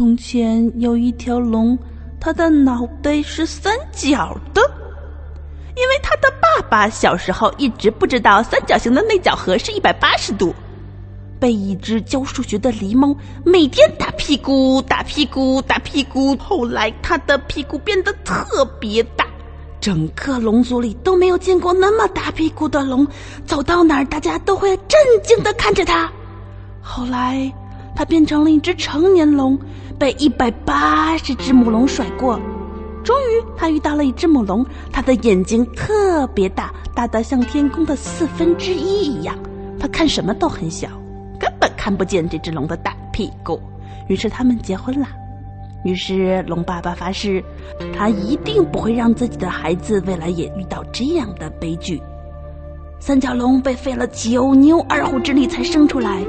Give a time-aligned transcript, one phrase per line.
[0.00, 1.78] 从前有一条龙，
[2.18, 4.62] 它的脑袋是三角的，
[5.76, 10.54] 因为它的爸爸小时候一直不知道三角形的内角和是一百八十度，
[11.38, 16.34] 被一只教数学的狸猫每天打屁股、打屁股、打屁股。
[16.38, 19.26] 后来，它的屁股变得特别大，
[19.82, 23.06] 整个龙族里都没有见过那么大屁股的龙，
[23.44, 26.10] 走到哪儿大家都会震惊的看着它。
[26.80, 27.52] 后来。
[27.92, 29.58] 它变成了一只成年龙，
[30.00, 32.40] 被一百八十只母龙甩过。
[33.04, 39.38] 终于，他遇到了一只母龙，它的眼睛特别大，大得像天空的四分之一一样。
[39.78, 40.88] 它看什么都很小，
[41.38, 43.60] 根本看不见这只龙的大屁股。
[44.08, 45.06] 于是，他们结婚了。
[45.84, 47.44] 于是，龙爸爸发誓，
[47.94, 52.00] 他一定不会让自己的孩子未来也遇到这样的悲剧。
[52.98, 56.22] 三角龙被费了九牛二虎之力才生出来。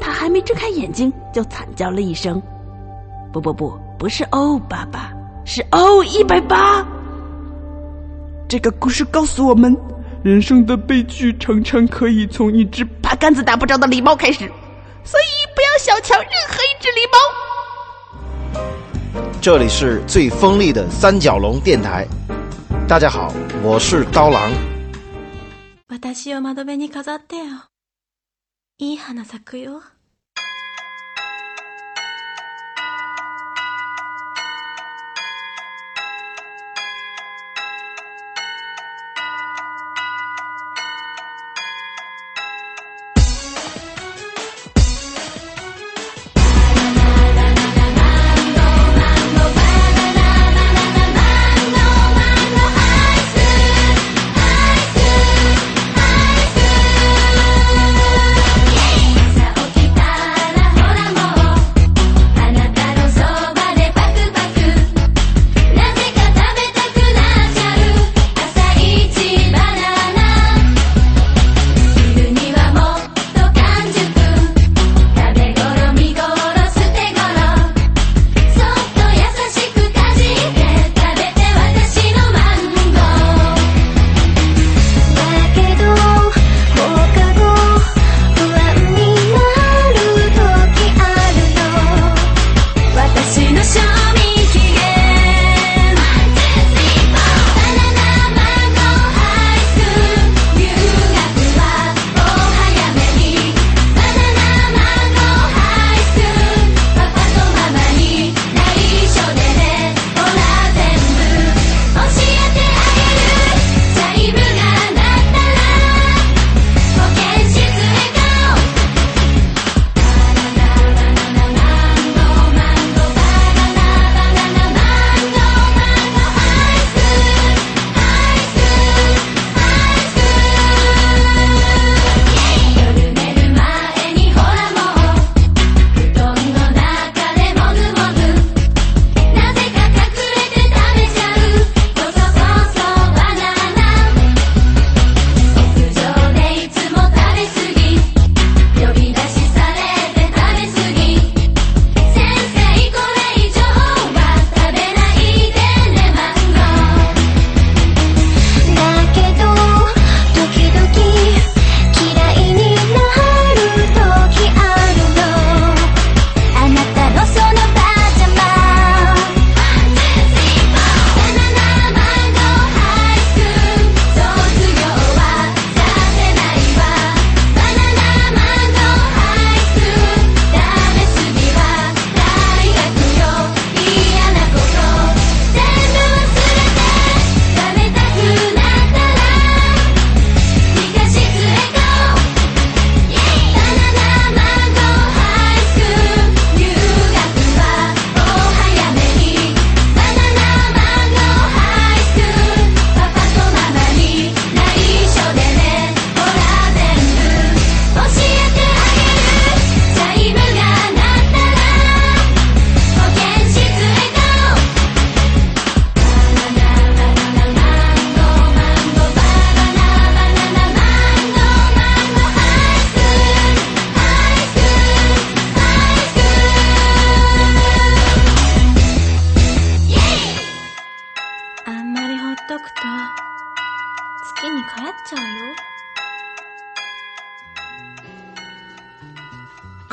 [0.00, 2.42] 他还没睁开眼睛，就惨叫了一声
[3.33, 5.13] ：“不不不，不是哦，爸爸，
[5.45, 6.85] 是哦一百八。”
[8.49, 9.77] 这个故事告诉我们，
[10.23, 14.39] 人生的悲剧常常可以从一只八竿子打不着的狸猫开始，
[15.03, 17.17] 所以不要小瞧任何一只狸猫。
[19.41, 22.07] 这里是最锋利的三角龙电台，
[22.87, 24.51] 大家好，我是刀郎。
[28.81, 29.92] いい花咲くよ。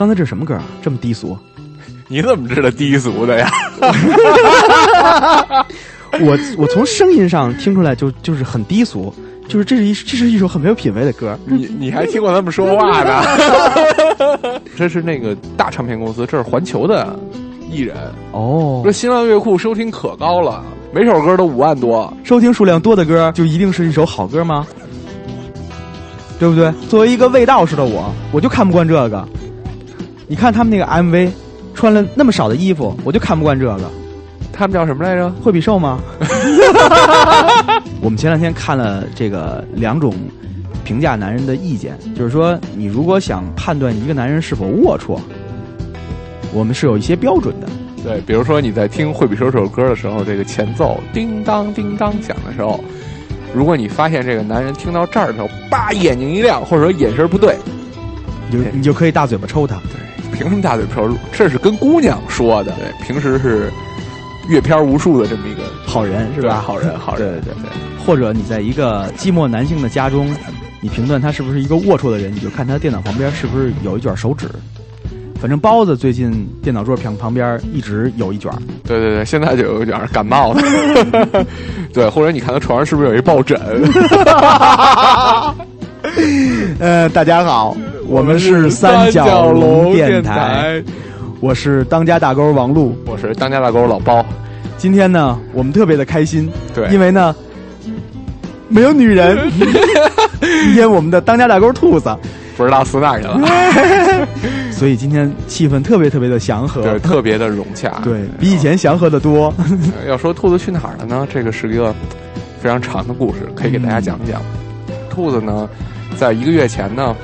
[0.02, 0.64] 刚才这什么歌啊？
[0.82, 1.38] 这么低俗？
[2.08, 3.48] 你怎么知道低俗的呀？
[6.20, 9.14] 我我从声音上听出来就就是很低俗，
[9.48, 11.38] 就是这是一这是一首很没有品位的歌。
[11.46, 13.22] 你你还听过他们说话呢？
[14.76, 17.16] 这是那个大唱片公司，这是环球的
[17.70, 17.96] 艺人。
[18.32, 22.12] 哦这新浪乐库收听可高了，每首歌都五万多。
[22.24, 24.66] 收听数量多的歌就一定是一首好歌吗？
[26.40, 26.72] 对不对？
[26.90, 29.28] 作为一个味道士的我，我就看不惯这个。
[30.32, 31.30] 你看他们那个 MV，
[31.74, 33.78] 穿了那么少的衣服，我就看不惯这个。
[34.54, 35.30] 他们叫什么来着？
[35.44, 36.00] 惠比寿吗？
[38.00, 40.14] 我们前两天看了这个两种
[40.86, 45.20] 评价男人的意见，就是说，你如果想判断一个男人是否龌龊，
[46.54, 47.68] 我们是有一些标准的。
[48.02, 52.82] 对，比如说你在听惠比寿这首歌的时候，这个前奏叮当叮当响的时候，
[53.54, 57.58] 如果你发现这个男人听到这儿的时候，叭眼睛一亮，或者说眼神不对，
[58.50, 59.76] 你就你就可以大嘴巴抽他。
[59.76, 60.00] 对，
[60.32, 61.08] 凭什么大嘴瓢？
[61.32, 62.74] 这是跟姑娘说的。
[62.74, 63.72] 对，平时是
[64.50, 66.64] 阅片无数的这么一个好人是吧？
[66.66, 67.40] 好人， 好人。
[67.42, 67.70] 对对对。
[68.06, 70.34] 或者你在一个寂寞男性的家中，
[70.80, 74.48] 你评断他是不是一个龌龊的人，你就看他电脑旁边是不是有一卷手指。
[75.40, 78.52] 反正包子最近电脑桌旁旁边一直有一卷。
[78.84, 80.62] 对对对，现在就有一卷感冒了。
[81.94, 83.60] 对，或者你看他床上是不是有一抱枕？
[86.80, 87.76] 呃，大家好，
[88.12, 90.84] 我们是三角龙电台，
[91.40, 94.24] 我是当家大钩王璐，我是当家大钩老包。
[94.78, 97.34] 今天呢，我们特别的开心，对，因为呢
[98.68, 99.50] 没有女人。
[100.42, 102.14] 今天我们的当家大钩兔子
[102.58, 103.40] 不知道死哪去了，
[104.74, 109.54] 所以今天气氛特别特别的祥和，对，特别的融洽，对比以前祥和的多。
[110.06, 111.26] 要说兔子去哪儿了呢？
[111.32, 111.96] 这个是一个
[112.62, 114.42] 非常长的故事，可以给大家讲一讲。
[115.10, 115.70] 兔子呢，
[116.18, 117.16] 在一个月前呢，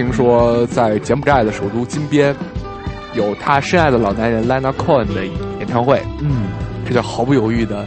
[0.00, 2.34] 听说在柬埔寨的首都金边
[3.12, 6.46] 有他深爱的老男人 Lana Cohen 的演唱会，嗯，
[6.88, 7.84] 这就毫不犹豫的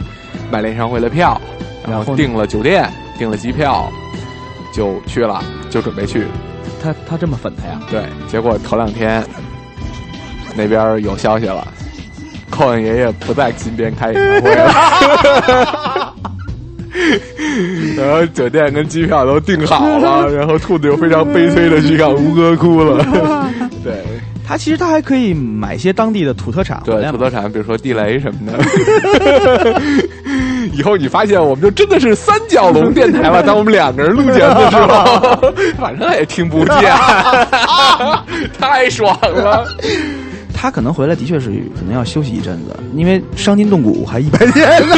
[0.48, 1.40] 买了演唱会的票，
[1.88, 2.88] 然后订了酒店，
[3.18, 3.90] 订了机票，
[4.72, 6.24] 就去了，就准备去。
[6.80, 7.80] 他他这么粉他呀？
[7.90, 9.24] 对，结果头两天
[10.54, 11.66] 那边有消息了
[12.48, 15.90] ，Cohen 爷爷不在金边开演唱会了。
[17.96, 23.04] 然后酒店跟机票都订好了， 然后兔子又非常悲催的去看吴哥窟了。
[23.84, 24.02] 对，
[24.46, 28.58] 他其实他还可以买些当地的土特产，对土特产，比如说地雷什么的。
[30.72, 33.42] 以后你发现我们就真的是三角龙电台了。
[33.42, 36.92] 当我们两个人录节目的时候，反正也听不见，
[38.58, 39.64] 太爽了。
[40.52, 44.96] 他可能回来的确是可能要休息一阵子，因为伤筋动骨还一百天呢。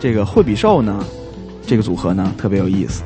[0.00, 1.04] 这个惠比寿呢，
[1.66, 3.02] 这个组合呢特别有意思。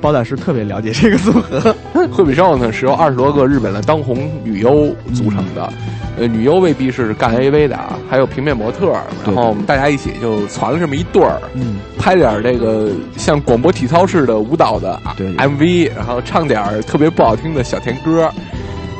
[0.00, 1.74] 包大师特别了解这个组合。
[2.12, 5.72] 惠比寿呢是由二十多个日本的当红女优组成的，
[6.18, 8.92] 呃，女优未必是干 AV 的啊，还有平面模特，
[9.24, 18.30] 然后大家一起就攒了这么一对儿，嗯，拍点这个像广播体操似的舞蹈的 MV，然后唱点特别不好听的小甜歌，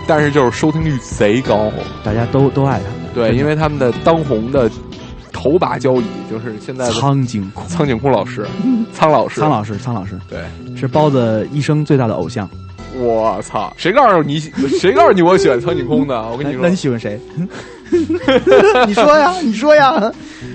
[0.08, 1.70] 但是就是收听率贼高，
[2.02, 2.96] 大家都都爱他们。
[3.14, 4.68] 对，因为他们的当红的。
[5.52, 8.46] 头把交椅就是现在的苍井空，苍井空老师，
[8.92, 10.40] 苍老师，苍老师，苍老师，对，
[10.76, 12.48] 是包子一生最大的偶像。
[12.98, 13.72] 我操！
[13.76, 14.38] 谁告诉你？
[14.80, 16.20] 谁告诉你我喜欢苍井空的？
[16.30, 17.20] 我跟你说，那你喜欢谁？
[18.86, 20.12] 你说呀，你说呀。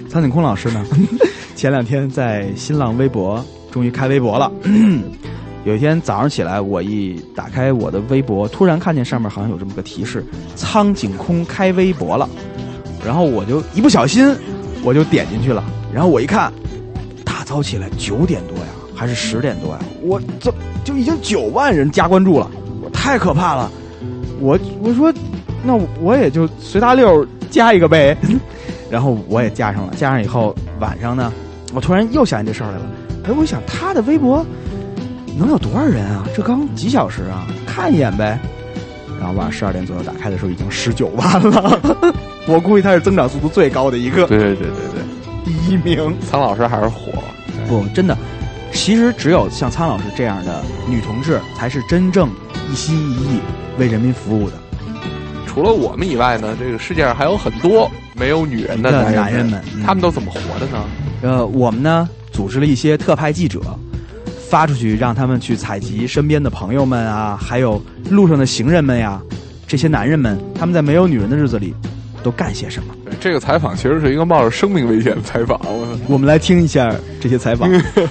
[0.09, 0.83] 苍井空老师呢？
[1.55, 4.51] 前两天在新浪微博终于开微博了。
[5.63, 12.27] 有一天早上起来，我一打开我的微博，突然看见上面好像有这么个提示：苍井空开微博了。
[13.05, 14.35] 然后我就一不小心。
[14.83, 16.51] 我就点进去了，然后我一看，
[17.23, 19.79] 大早起来九点多呀，还是十点多呀？
[20.01, 22.49] 我这就已经九万人加关注了，
[22.81, 23.71] 我太可怕了！
[24.39, 25.13] 我我说，
[25.63, 28.17] 那我也就随大溜加一个呗。
[28.89, 31.31] 然后我也加上了，加上以后晚上呢，
[31.73, 32.85] 我突然又想起这事儿来了。
[33.25, 34.45] 哎，我想他的微博
[35.37, 36.27] 能有多少人啊？
[36.35, 38.39] 这刚几小时啊，看一眼呗。
[39.21, 41.79] 然后晚上十二点左右打开的时候，已经十九万了。
[42.47, 44.25] 我估计他是增长速度最高的一个。
[44.25, 45.03] 对对对对对，
[45.45, 46.11] 第一名。
[46.27, 47.11] 苍老师还是火。
[47.67, 48.17] 不，真的，
[48.73, 52.27] 其实只有像苍老师这样的女同志，才是真正
[52.71, 53.39] 一心一意
[53.77, 54.55] 为人民服务的。
[55.45, 60.83] 除了我们以外呢，这个世界上还有很多没有女人的男人们，他们都怎么活的呢？
[61.21, 63.61] 呃，我们呢组织了一些特派记者，
[64.51, 69.21] 发出去让他们去采集身边的朋友们啊，还有路上的行人们呀，
[69.65, 71.73] 这些男人们，他们在没有女人的日子里。
[72.23, 72.93] 都干些什么？
[73.19, 75.59] 这个采访其实是一个冒着生命危险的采访。
[76.07, 77.67] 我们来听一下这些采访。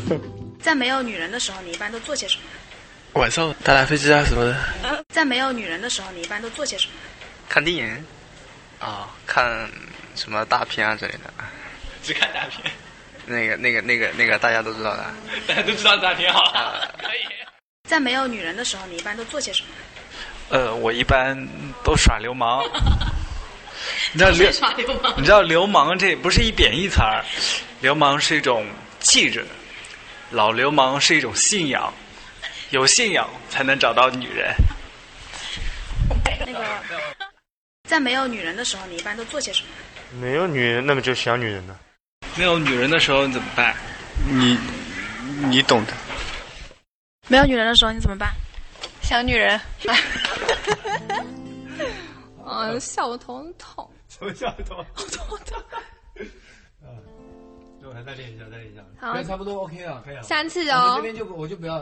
[0.59, 3.20] 在没有女人的时候，你一般都做些什么？
[3.20, 4.56] 晚上打打飞机啊什么的。
[5.11, 6.94] 在没有女人的时候，你一般都做些什么？
[7.49, 7.87] 看电影
[8.80, 9.68] 啊、看
[10.16, 11.30] 什么大片啊之类的。
[12.02, 12.68] 只看大片，
[13.30, 15.06] 那个、那个、那个、那个，大家都知道的。
[15.46, 17.20] 大家都知道大片好啊了， 可以。
[17.88, 19.68] 在没有女人的时候，你一般都做些什么？
[20.50, 21.37] 呃，我一般
[21.84, 22.62] 都耍流氓。
[24.12, 27.25] 你知道流耍流氓你知道流氓这不是一贬义词儿，
[27.80, 28.66] 流氓是一种
[28.99, 29.44] 气质，
[30.30, 31.92] 老流氓是一种信仰，
[32.70, 34.52] 有信仰才能找到女人。
[36.44, 36.64] 那个，
[37.88, 39.68] 在没有女人的时候，你一般都做些什么？
[40.20, 41.76] 没有女人，那么就想女人呢？
[42.37, 43.75] 没有女人的时候你怎么办？
[44.28, 44.58] 你
[45.49, 45.92] 你懂的。
[47.28, 48.32] 没有女人的时候，你怎么办？
[49.02, 49.60] 想女人。
[52.44, 53.88] 啊， 笑我头很痛。
[54.08, 54.84] 什么笑头？
[54.94, 55.62] 头痛。
[57.82, 58.82] 我还再练一下，再练一下。
[59.00, 60.22] 好，差不多 OK 了，可以了。
[60.22, 61.80] 三次哦这边就我就不要，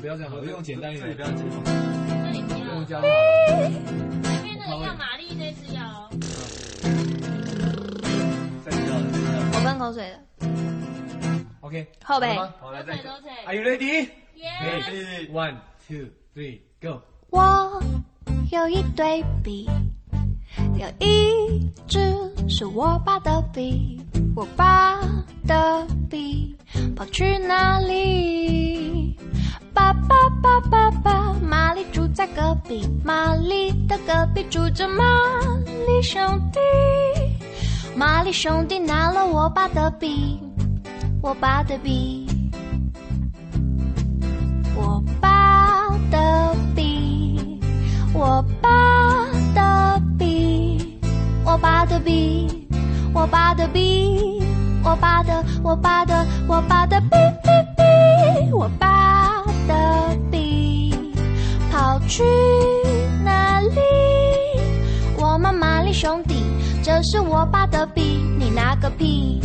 [0.00, 1.28] 不要这样，我用简单一点，不要
[2.84, 3.00] 加。
[3.00, 6.05] 前面那个要玛丽，那次要。
[9.66, 10.46] 喷口水的。
[11.60, 12.94] OK，后背好来再
[13.46, 14.08] Are you ready?
[14.36, 15.28] Yes.
[15.32, 15.56] One,
[15.88, 17.02] two, three, go.
[17.30, 17.82] 我
[18.52, 19.68] 有一对笔，
[20.78, 21.98] 有一支
[22.48, 24.00] 是我爸的笔，
[24.36, 25.00] 我爸
[25.48, 26.56] 的笔
[26.94, 29.18] 跑去哪里？
[29.74, 35.02] 爸爸爸爸爸，玛丽住在隔壁，玛丽的隔壁住着玛
[35.88, 36.60] 丽兄弟，
[37.96, 40.38] 玛丽兄弟拿了我爸的笔，
[41.22, 42.26] 我爸的笔。
[44.76, 47.58] 我爸的笔，
[48.12, 51.00] 我爸的笔，
[51.42, 52.68] 我爸的笔，
[53.14, 54.42] 我爸的笔，
[54.84, 57.08] 我爸的，我爸的，我爸的笔
[57.42, 57.48] 笔
[57.78, 60.94] 笔，我爸的笔
[61.72, 62.22] 跑去
[66.96, 68.00] 这是我爸的笔，
[68.38, 69.38] 你拿个屁！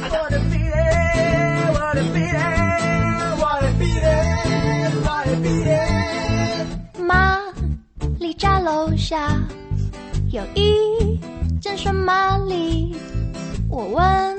[0.00, 0.80] 我的比嘞，
[1.74, 2.40] 我的比嘞，
[3.36, 4.06] 我的比嘞，
[5.04, 5.68] 我的比嘞。
[7.04, 7.36] 玛
[8.18, 9.38] 丽家楼下
[10.30, 11.20] 有一
[11.60, 12.96] 间顺玛丽，
[13.68, 14.37] 我问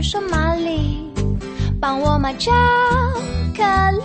[0.00, 1.12] 去顺玛丽，
[1.78, 2.50] 帮我买巧
[3.54, 3.62] 克
[3.98, 4.02] 力，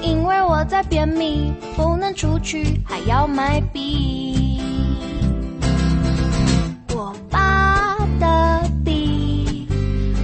[0.00, 4.62] 因为我在便秘，不能出去，还要买笔。
[6.94, 9.68] 我爸的笔，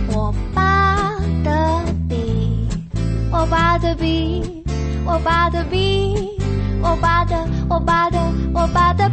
[0.08, 1.10] 我爸
[1.44, 2.66] 的笔，
[3.30, 4.64] 我爸的笔，
[5.04, 6.38] 我爸的笔，
[6.80, 7.36] 我爸的，
[7.68, 8.18] 我爸的，
[8.54, 9.10] 我爸的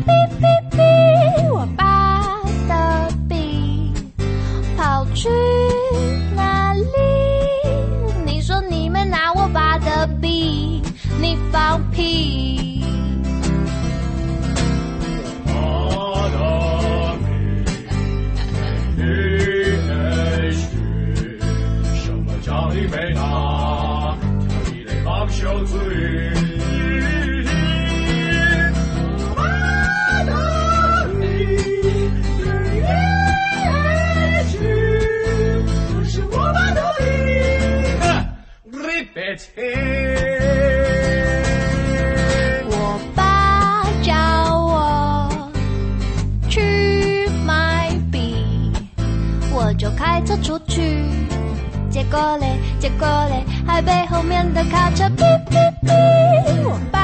[52.09, 56.98] 结果嘞，结果嘞，还被后面的卡车哔哔哔。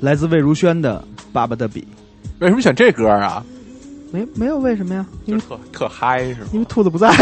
[0.00, 1.80] 来自魏如萱的《爸爸的笔》，
[2.40, 3.44] 为什么选这歌啊？
[4.12, 5.06] 没没有为什么呀？
[5.26, 6.48] 因为特特嗨是吗？
[6.52, 7.08] 因为兔子不在。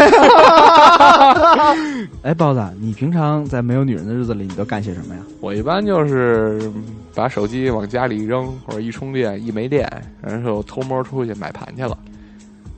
[2.23, 5.21] 哎，包子，你平常在没有女人的日子里，你都干些什么呀？
[5.39, 6.71] 我一般就是
[7.13, 9.87] 把手机往家里一扔，或者一充电一没电，
[10.19, 11.95] 然后偷摸出去买盘去了。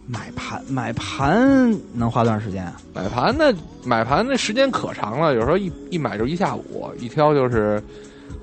[0.08, 2.74] 买盘买盘能花多长时间啊？
[2.94, 3.54] 买盘那
[3.86, 7.86] 买盘那时间可长了，有时候一一买就一下午，一挑就是可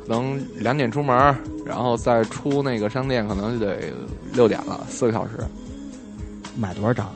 [0.09, 1.17] 能两点出门，
[1.65, 3.77] 然后再出那个商店，可能就得
[4.33, 5.33] 六点了，四个小时。
[6.57, 7.07] 买多少张？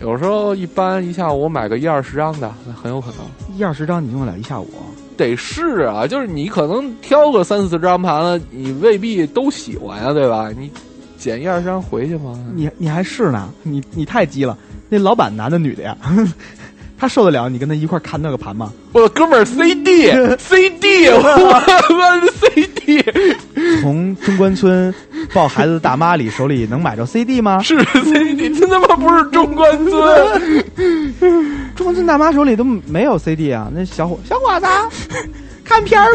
[0.00, 3.56] 有时候一般一下午我买个一二十张的，那很有可能。
[3.56, 4.68] 一二十张你用得了一下午？
[5.16, 10.50] 得试啊，就是你可能挑个三四张盘子，你未必都喜欢呀、对吧？
[10.50, 10.70] 你
[11.16, 12.38] 捡一二十张回去吗？
[12.54, 13.48] 你你还试呢？
[13.62, 14.58] 你你太鸡了！
[14.88, 15.96] 那老板男的女的呀？
[16.98, 18.72] 他受得了你跟他一块儿看那个盘吗？
[18.92, 23.04] 我的哥们儿 CD CD，我我 CD
[23.82, 24.94] 从中关村
[25.34, 27.60] 抱孩子的大妈里手里能买着 CD 吗？
[27.62, 30.74] 是 CD，真他妈不是中关村，
[31.76, 33.68] 中关村大妈手里都没有 CD 啊！
[33.74, 34.66] 那小伙小伙子
[35.64, 36.08] 看片儿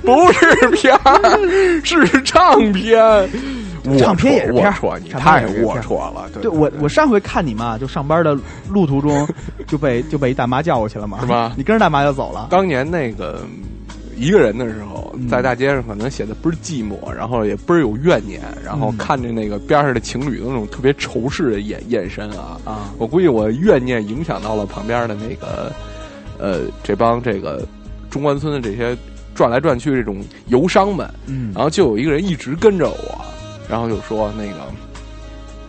[0.00, 0.10] 不？
[0.26, 2.98] 不是片儿，是唱片。
[3.98, 6.28] 唱片也是片儿龌龊，你太龌龊了。
[6.34, 8.36] 对对我我上回看你嘛，就上班的
[8.68, 9.26] 路途中
[9.66, 12.48] 就被就被一大妈叫过去了嘛，是吧 你跟着大妈就走了。
[12.50, 13.40] 当年那个
[14.16, 25.72] 一个人的时候，嗯在大街上可能显得倍儿寂寞，然后也倍儿有怨念，然后嗯看着那个边上的情侣的那种特别仇视的眼眼神啊，啊，我估计我怨念影响到了旁边的那个
[26.38, 27.62] 呃这帮这个
[28.10, 28.96] 中关村的这些
[29.34, 33.24] 转来转去这种游商们，嗯然后就有一个人一直跟着我，
[33.70, 34.54] 然后就说那个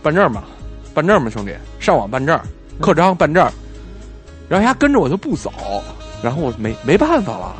[0.02, 0.42] 办证吧，
[0.92, 2.36] 办证吧，兄弟，上网办证，
[2.80, 3.48] 刻章办证。
[4.48, 5.52] 然后他跟着我就不走，
[6.20, 7.54] 然后我没没办法了。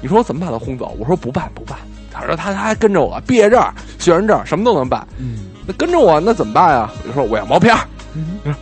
[0.00, 0.96] 你说我怎么把他轰走？
[0.98, 1.76] 我说不办不办。
[2.12, 3.60] 他说他他还跟着我，毕业证、
[3.98, 5.06] 学生证什么都能办。
[5.18, 6.90] 嗯那跟着我那怎么办呀？
[7.02, 7.80] 我就说我要毛片儿。
[8.14, 8.54] 嗯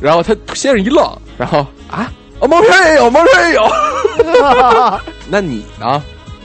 [0.00, 1.06] 然后他先是一愣，
[1.36, 1.58] 然后
[1.90, 2.10] 啊，
[2.40, 3.68] 哦，毛片也有，毛片也有。
[5.28, 6.02] 那你呢？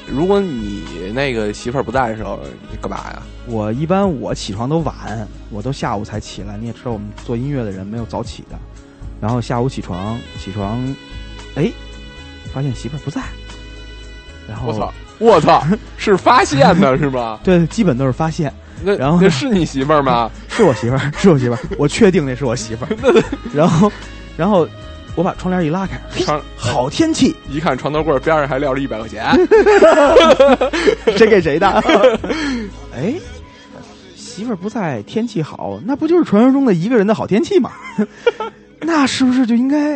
[0.07, 0.83] 如果你
[1.15, 2.37] 那个媳妇儿不在的时候，
[2.69, 3.23] 你干嘛呀？
[3.47, 4.93] 我一般我起床都晚，
[5.49, 6.57] 我都下午才起来。
[6.57, 8.57] 你也知道，我们做音乐的人没有早起的。
[9.21, 10.81] 然后下午起床，起床，
[11.55, 11.71] 哎，
[12.53, 13.21] 发现媳妇儿不在。
[14.47, 14.93] 然后我操！
[15.17, 15.63] 我操！
[15.97, 17.39] 是发现的 是吗？
[17.43, 18.51] 对，基本都是发现。
[18.83, 20.29] 那然后那是你媳妇儿吗？
[20.49, 23.23] 是我媳妇儿，是我媳妇儿，我确定那是我媳妇儿。
[23.53, 23.91] 然后，
[24.35, 24.67] 然后
[25.15, 29.23] 我把窗帘一拉开，窗好天气，一看床头柜边上还撂着一百块钱，
[31.17, 31.67] 谁给谁的？
[32.93, 33.13] 哎，
[34.35, 37.71] 媳妇儿不在，天气好，那不就是传说中的一个人的好天气吗？
[38.83, 39.95] 那是不是就应该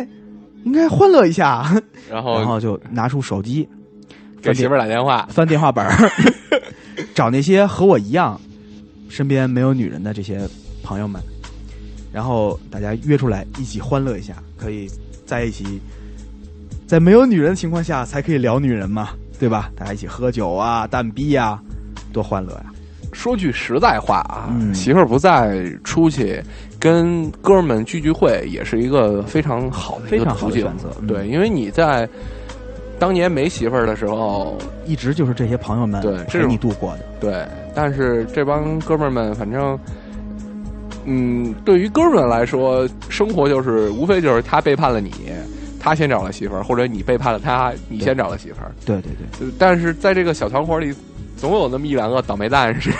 [0.64, 1.70] 应该欢乐一下？
[2.10, 3.68] 然后然后就拿出手机，
[4.40, 6.10] 给媳妇儿打电话，翻电话本儿，
[7.14, 8.40] 找那些和我一样
[9.10, 10.48] 身边没有女人的这些
[10.82, 11.20] 朋友们，
[12.10, 14.88] 然后大家约出来一起欢乐一下，可以
[15.26, 15.78] 在一起，
[16.86, 19.70] 在没有女人的情况下才可以聊女人嘛，对吧？
[19.76, 21.60] 大家一起喝酒啊、蛋逼啊，
[22.10, 22.72] 多欢乐呀、
[23.12, 26.42] 说句实在话啊，嗯媳妇儿不在，出去
[26.78, 30.64] 跟哥们们聚聚会也是一个非常好的一非常好个途径。
[30.64, 30.96] 的选择。
[31.00, 32.08] 嗯对，因为你在
[32.98, 37.00] 当年没媳妇儿的时候，一直就是这些朋友们陪对这种你度过的。
[37.20, 39.78] 对，但是这帮哥们儿们，反正，
[41.06, 45.10] 嗯，对于哥们儿来说，生活就是无非就是他背叛了你，
[45.80, 48.70] 他先找了媳妇儿，或者你背叛了他，你先找了媳妇儿。
[48.84, 50.94] 对对对，呃但是在这个小团伙里，
[51.40, 52.92] 总有那么一两个倒霉蛋是，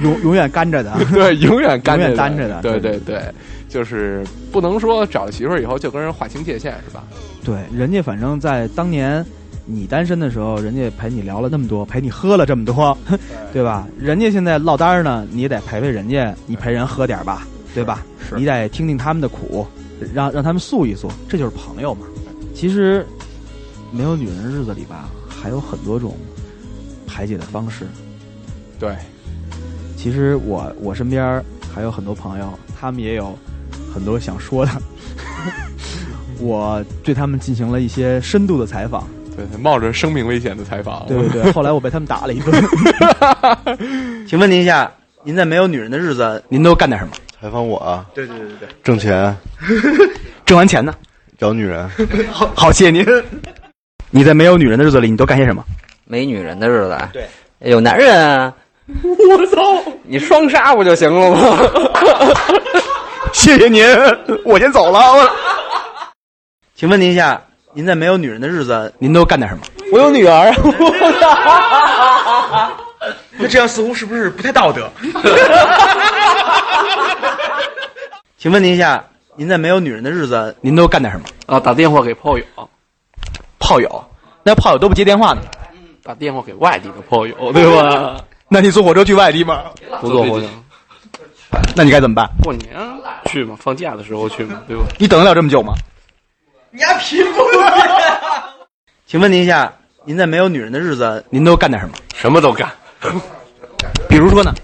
[0.00, 0.96] 永永远干着的。
[1.12, 3.22] 对，永远干永远着单着的对对对对，
[3.68, 7.02] 就是不能说找了媳妇儿以后就跟人划清界限，是吧？
[7.44, 9.24] 对，人家反正在当年
[9.66, 12.96] 你单身的时候，人家陪你聊了那么多，陪你喝了这么多，
[13.52, 13.88] 对吧？
[13.98, 18.04] 人家现在落单儿呢，你也得陪陪人家，你陪人喝点儿吧，对吧？
[18.28, 19.66] 是你得听听他们的苦，
[20.14, 22.06] 让让他们诉一诉，这就是朋友嘛。
[22.54, 23.04] 其实
[23.90, 26.14] 没有女人的日子里吧，还有很多种
[27.10, 27.86] 排解的方式。
[28.78, 28.94] 对，
[29.96, 31.42] 其实我我身边
[31.74, 33.36] 还有很多朋友，他们也有
[33.92, 34.72] 很多想说的。
[36.38, 41.52] 我对他们进行了一些深度的采访，对，冒着生命危险的采访，对对对。
[41.52, 42.64] 后来我被他们打了一顿。
[44.26, 44.90] 请问您一下，
[45.22, 47.12] 您在没有女人的日子，您都干点什么？
[47.38, 49.36] 采访我啊，对对对对挣钱，
[50.46, 50.94] 挣完钱呢？
[51.38, 51.88] 找女人，
[52.30, 53.04] 好，好，谢谢您。
[54.10, 55.64] 你在没有女人的日子里，你都干些什么？
[56.10, 57.28] 没女人的日子，对，
[57.60, 58.52] 有男人啊，
[58.90, 59.80] 我操！
[60.02, 61.56] 你双杀不就行了吗？
[63.32, 63.86] 谢谢您，
[64.44, 64.98] 我先走了。
[64.98, 65.30] 我
[66.74, 67.40] 请问您一下，
[67.74, 69.62] 您在没有女人的日子，您都干点什么？
[69.92, 70.52] 我有女儿，
[73.38, 74.90] 那这样似乎是不是不太道德？
[78.36, 79.04] 请问您一下，
[79.36, 81.24] 您在没有女人的日子，您都干点什么？
[81.46, 82.44] 啊，打电话给炮友，
[83.60, 84.04] 炮友，
[84.42, 85.42] 那炮友都不接电话呢？
[86.02, 88.16] 打电话给外地的朋友，对吧？
[88.48, 89.64] 那你坐火车去外地吗？
[90.00, 90.46] 不坐火车，
[91.76, 92.28] 那你该怎么办？
[92.42, 94.82] 过年啊去嘛，放假的时候去嘛，对吧？
[94.98, 95.74] 你等得了这么久吗？
[96.70, 97.40] 你还贫不？
[99.06, 99.72] 请问您一下，
[100.04, 101.94] 您在没有女人的日子，您都干点什么？
[102.14, 102.68] 什么都干，
[104.08, 104.54] 比如说呢？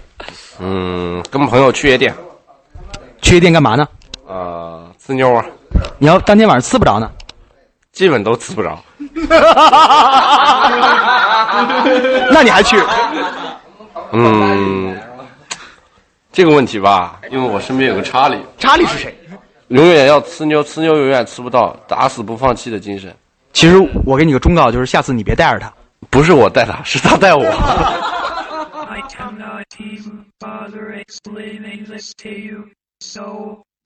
[0.59, 2.13] 嗯，跟朋友去夜店，
[3.21, 3.87] 去夜店干嘛呢？
[4.27, 5.45] 呃，呲妞啊，
[5.99, 7.09] 你要当天晚上吃不着呢，
[7.97, 8.79] 基本都吃不着。
[12.29, 12.79] 那你还去？
[14.11, 14.95] 嗯，
[16.31, 19.17] 这个问题吧，因为我身边有个查理，查理是谁？
[19.69, 23.11] 永远要吃妞，吃妞永远吃不到，打死不放弃的精神。
[23.51, 25.73] 其实我给你个忠告，就是下次你别带着他。
[26.11, 27.43] 不是我带他，是他带我。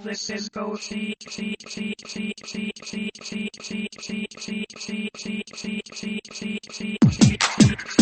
[0.03, 5.41] This is go see see see see see see see see see see see see
[5.53, 8.00] see see see see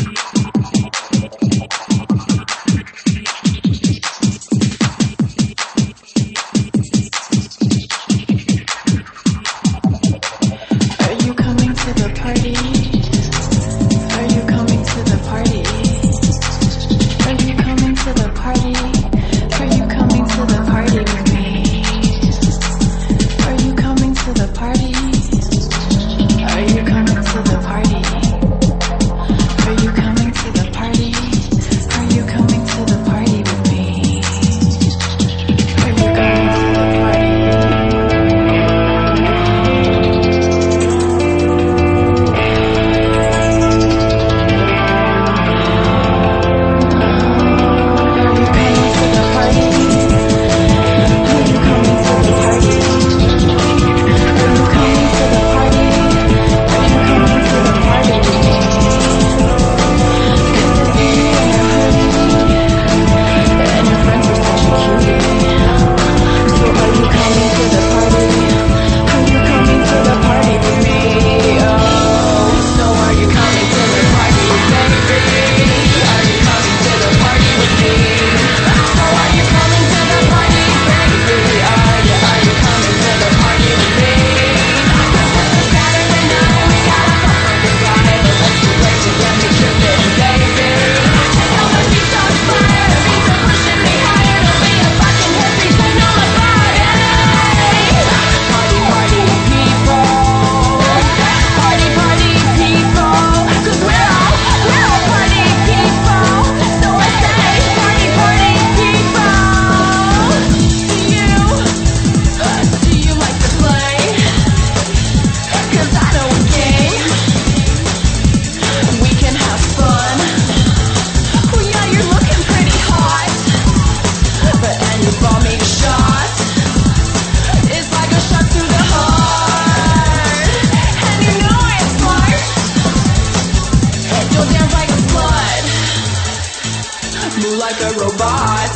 [137.39, 138.67] Move like a robot.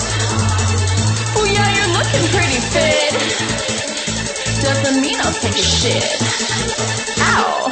[1.36, 3.12] Oh yeah, you're looking pretty fit.
[4.64, 6.16] Doesn't mean I'll take a shit.
[7.28, 7.68] Ow.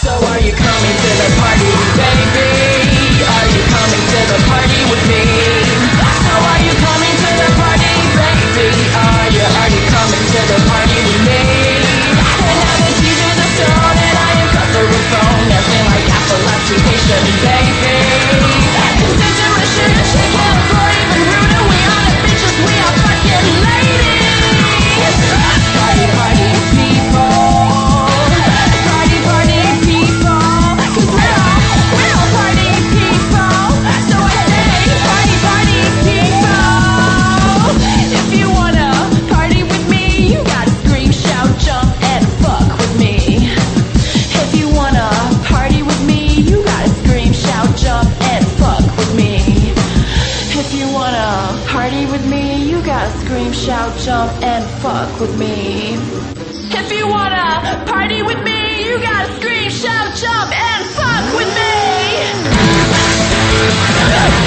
[0.00, 1.68] So are you coming to the party,
[2.00, 2.48] baby?
[3.28, 5.20] Are you coming to the party with me?
[6.00, 8.72] So are you coming to the party, baby?
[8.88, 11.44] Are you, are you coming to the party with me?
[12.40, 16.76] And now the DJ's a stone and I am cut the phone dancing like epilepsy
[16.88, 18.61] patient, baby.
[20.14, 20.51] Yeah.
[54.12, 55.94] Jump, and fuck with me.
[56.80, 61.72] If you wanna party with me, you gotta scream, shout, jump, and fuck with me.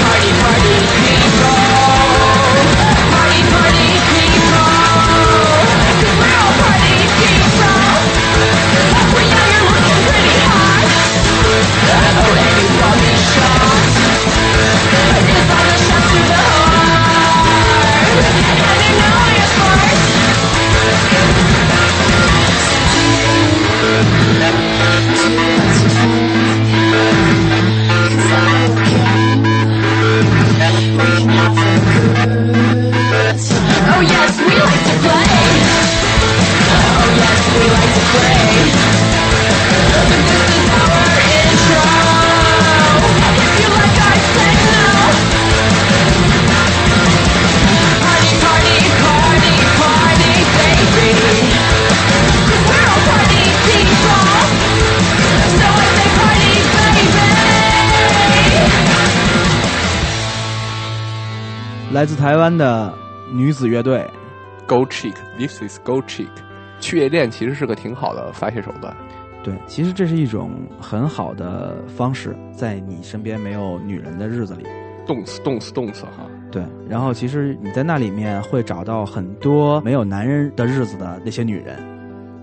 [0.04, 1.62] Party, party, people.
[3.14, 4.70] Party, party, people.
[5.98, 7.80] 'Cause we're all party people.
[9.70, 10.86] Looking pretty hot.
[12.22, 13.80] Oh, you want me shot.
[15.56, 16.55] All a shot to the
[62.06, 62.94] 自台湾的
[63.32, 64.08] 女子乐队
[64.64, 66.28] Go Chick，This is Go Chick。
[66.78, 68.96] 去夜店其实是个挺好的发泄手段。
[69.42, 74.64] 对，其实这是一种很好的方式，在你身边没有女人的日子里，
[75.04, 76.26] 动死动死动死哈。
[76.52, 81.76] 对，然后其实你在那里面会找到很多没有男人的日子的那些女人。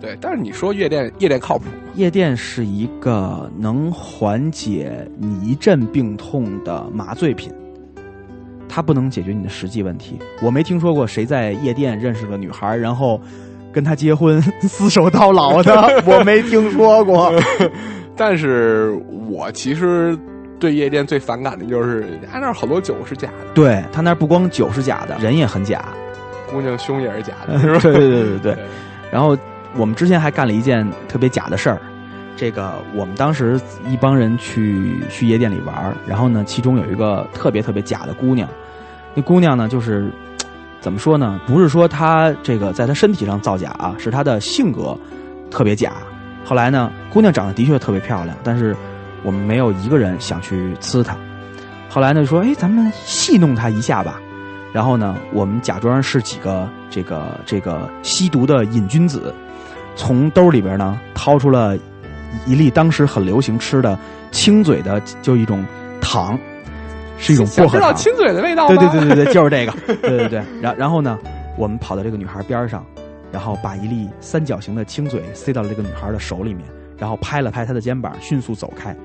[0.02, 1.72] 对，但是你说夜店，夜店靠谱吗？
[1.96, 7.54] 夜店是一个能缓解你一阵病痛的麻醉品，
[8.74, 10.18] 它不能解决你的实际问题。
[10.42, 13.22] 我没听说过谁在夜店认识了女孩，然后
[13.72, 17.32] 跟她结婚、 厮守到老的，我没听说过。
[18.18, 20.18] 但是我其实
[20.60, 25.86] 对夜店最反感的就是，他那儿好多酒是假的，对他那儿不光酒是假的，人也很假，
[26.50, 27.80] 姑娘胸也是假的， 是吧？
[27.80, 28.58] 对对对对对。
[29.12, 29.38] 然后
[29.76, 31.80] 我们之前还干了一件特别假的事儿，
[32.36, 38.50] 这个我们当时一帮人去去夜店里玩儿，然后呢，其中有一个特别特别假的姑娘，
[39.16, 40.12] 那姑娘呢就是
[40.82, 41.40] 怎么说呢？
[41.46, 44.98] 不是说她这个在她身体上造假啊，是她的性格
[45.50, 45.94] 特别假。
[46.46, 48.76] 后来呢，姑娘长得的确特别漂亮，但是
[49.24, 51.16] 我们没有一个人想去呲她。
[51.90, 54.20] 后来呢，说：“哎，咱们戏弄她一下吧。”
[54.74, 59.34] 然后呢，我们假装是几个这个这个吸毒的瘾君子，
[59.96, 61.78] 从兜里边呢掏出了
[62.48, 63.98] 一粒当时很流行吃的
[64.32, 65.64] 清嘴的，就一种
[66.02, 66.38] 糖，
[67.18, 67.80] 是一种薄荷糖。
[67.80, 68.90] 知道亲嘴的味道对吗？
[68.92, 69.72] 对对对对，就是这个。
[70.02, 71.18] 对对对，然然后呢，
[71.58, 72.86] 我们跑到这个女孩边上，
[73.32, 76.66] 然后把一粒三角形的亲嘴塞到了这个女孩的手里面，
[76.98, 78.96] 然后拍了拍她的肩膀，迅速走开。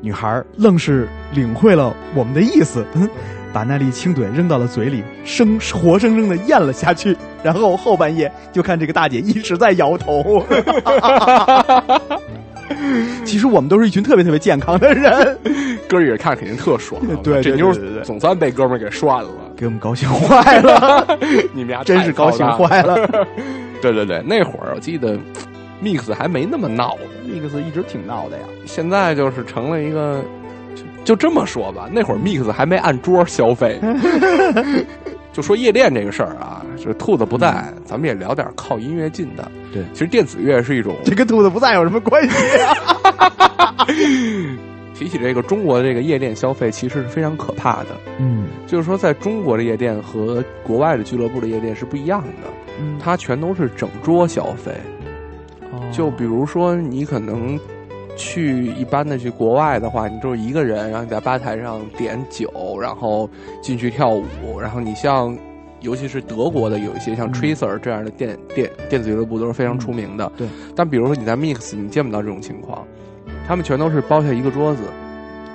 [0.00, 2.84] 女孩愣是领会了我们的意思，
[3.54, 7.16] 把那粒亲嘴扔到了嘴里，生活生生的咽了下去。
[7.42, 10.44] 然后后半夜就看这个大姐一直在摇头。
[13.24, 15.38] 其实我们都是一群特别特别健康的人，
[15.94, 17.00] 哥几个看肯定特爽。
[17.22, 21.18] 对对这妞总算被哥们儿给涮了，给我们高兴坏了。
[21.54, 22.96] 你们俩真是高兴坏了。
[23.80, 25.18] 对对对，那会儿我记得
[25.82, 26.96] Mix 还没那么闹
[27.28, 28.42] Mix 一直挺闹的呀。
[28.64, 30.22] 现在就是成了一个，
[30.74, 33.78] 就就这么说吧，那会儿 Mix 还没按桌消费。
[35.32, 39.42] 就说夜店这个事儿啊，是兔子不在，咱们也聊点靠音乐近的。
[39.46, 43.84] 嗯对，其实电子乐是一种，这跟兔子不在有什么关系啊？
[44.94, 47.88] 提起这个中国的这个夜店消费，其实是非常可怕的。
[48.18, 52.48] 嗯，就是说，在中国的夜店和国外的俱乐部的夜店是不一样的，
[52.80, 54.72] 嗯它全都是整桌消费。
[55.72, 57.58] 哦就比如说，你可能
[58.16, 63.28] 去一般的去国外的话，你就是一个人，然后你在吧台上点酒，然后
[63.60, 65.36] 进去跳舞，然后你像。
[65.80, 70.32] 尤其是德国的有一些像 Tracer 这样的电电电子俱乐部都是非常出名的。
[70.34, 72.86] 对，但比如说你在 Mix，你见不到这种情况，
[73.46, 74.82] 他们全都是包下一个桌子，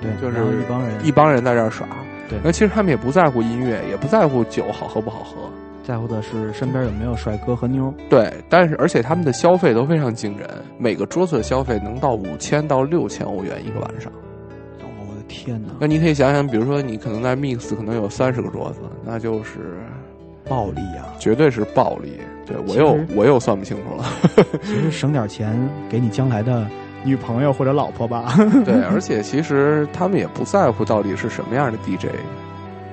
[0.01, 1.87] 对，就是一帮人一帮人在这儿耍。
[2.29, 5.49] 对那其实他们也不在乎音乐，也不在乎酒好喝不好喝，
[5.83, 7.91] 在乎的是身边有没有帅哥和妞。
[8.07, 10.47] 对，但是而且他们的消费都非常惊人，
[10.77, 14.11] 每个桌子的消费能到五千到六千欧元一个晚上。
[14.81, 15.69] 哦，我的天哪！
[15.79, 19.79] 那你可以想想，比如说你可能在 Mix 可能有三十个桌子，那就是
[20.47, 22.19] 暴利啊、绝对是暴利。
[22.45, 24.05] 对我又我又算不清楚了。
[24.61, 25.57] 其实省点钱
[25.89, 26.67] 给你将来的
[27.03, 28.33] 女朋友或者老婆吧。
[28.65, 32.07] 对，而且其实他们也不在乎到底是什么样的 DJ，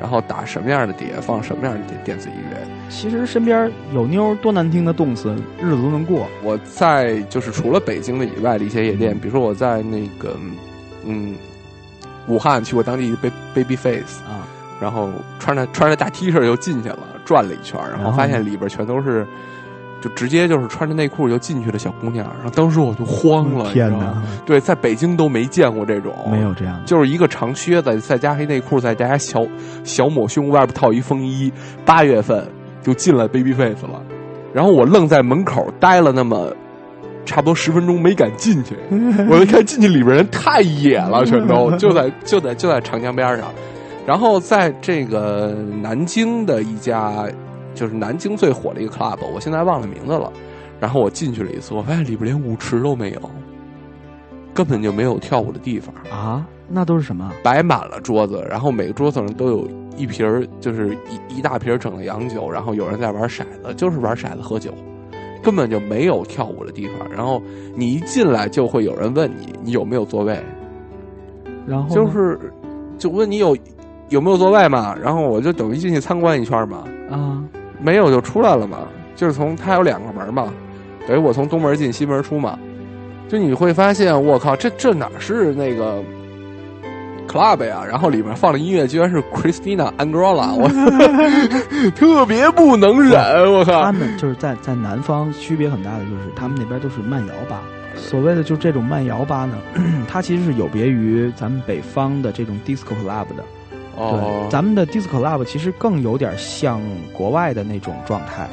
[0.01, 2.57] 然后打什么样的碟，放什么样的电电子音乐。
[2.89, 6.29] 其实身边有妞，多难听的动词，日子都能过。
[6.43, 10.37] 我在就是除了北京的以外的一些夜店，比如说我在那个
[11.05, 11.35] 嗯
[12.29, 14.47] 武汉去过当地的 Baby Baby Face 啊，
[14.81, 19.27] 然后穿着穿着大 T 恤就进去了，转了一圈，然后发现里边全都是。
[20.01, 24.23] 就直接就是穿着内裤就进去的小姑娘，然后当时我就慌了，天哪！
[24.45, 29.45] 对，在北京都没见过这种，没有这样的，就是一个长靴子，再加黑内裤，再加小
[29.83, 31.51] 小抹胸，外边套一风衣。
[31.85, 32.47] 八月份
[32.83, 34.01] 就进了 Baby Face 了，
[34.53, 36.53] 然后我愣在门口待了那么
[37.25, 38.77] 差不多十分钟，没敢进去。
[39.29, 43.49] 我一看进去里边人太野了，全都就在就在就在长江边上。
[44.07, 47.25] 然后在这个南京的一家，
[47.77, 50.33] 就是南京最火的一个 club，我现在忘了名字了。
[50.81, 53.31] 然后我进去了一次，我发现里边连舞池都没有，
[54.53, 55.95] 根本就没有跳舞的地方。
[56.11, 57.33] 啊，那都是什么？
[57.43, 60.95] 摆满了桌子，然后每个桌子上都有一瓶儿，就是
[61.31, 64.71] 一一大瓶儿整的洋酒，然后有人在玩骰子，就是玩骰子喝酒，
[65.43, 67.09] 根本就没有跳舞的地方。
[67.11, 67.41] 然后
[67.75, 70.39] 你一进来就会有人问你你有没有座位，
[71.67, 72.39] 然后就是
[72.99, 73.57] 就问你有
[74.11, 77.43] 有没有座位嘛，然后我就等于进去参观一圈嘛，啊，
[77.81, 78.79] 没有就出来了嘛，
[79.15, 80.53] 就是从它有两个门嘛，
[81.07, 82.59] 等于我从东门进西门出嘛，
[83.29, 86.03] 就你会发现我靠，这这哪是那个
[87.29, 90.69] club 呀，然后里面放的音乐居然是 Christina Aguilera，我
[91.97, 93.83] 特别不能忍，我靠！
[93.83, 97.63] 他们就是在在南方区别很大的，就是他们那边都是慢摇吧。
[97.97, 99.57] 所谓的就这种慢摇吧呢，
[100.07, 103.43] 它其实是有别于咱们北方的这种 disco club 的。
[103.97, 106.81] 哦对，咱们的 disco club 其实更有点像
[107.13, 108.49] 国外的那种状态，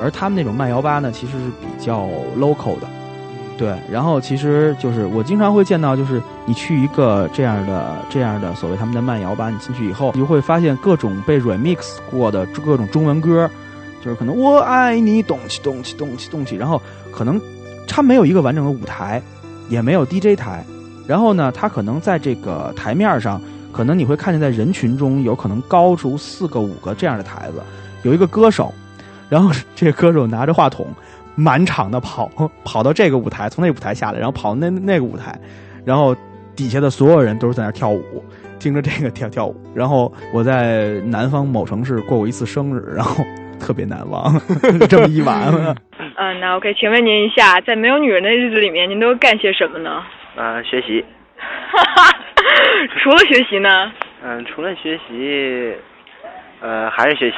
[0.00, 2.06] 而他们那种慢摇吧呢，其实是比较
[2.38, 2.86] local 的。
[3.58, 13.48] 对，然后其实就是我经常会见到，就是你去一个这样的这样的所谓他们的慢摇吧，你进去以后，你就会发现各种被 remix 过的各种中文歌，
[14.02, 16.80] 就是可能我爱你，动起动起动起动起，然后
[17.12, 17.40] 可能
[17.86, 19.22] 它没有一个完整的舞台，
[19.68, 20.64] 也没有 DJ 台，
[21.06, 23.40] 然后呢，它可能在这个台面上，
[23.72, 27.62] 可能你会看见在人群中有可能高出四个五个这样的台子，
[28.02, 28.72] 有一个歌手，
[29.28, 30.86] 然后这个歌手拿着话筒。
[31.34, 32.30] 满场的跑，
[32.62, 35.34] 跑到这个舞台，从那个舞台下来，然后跑到那那个舞台，
[35.82, 36.14] 然后
[36.54, 38.22] 底下的所有人都是在那儿跳舞，
[38.58, 39.56] 听着这个跳跳舞。
[39.74, 43.24] 然后我在南方某城市过过一次生日，然后
[43.58, 44.38] 特别难忘，
[44.90, 45.50] 这么一晚。
[46.16, 50.02] 嗯，那 OK，请问您一下，在没有女人的日子里面，您都干些什么呢？
[50.36, 51.02] 呃，学习。
[53.02, 53.92] 除了学习呢？
[54.24, 55.74] 嗯，除了学习，
[56.60, 57.36] 呃，还是学习。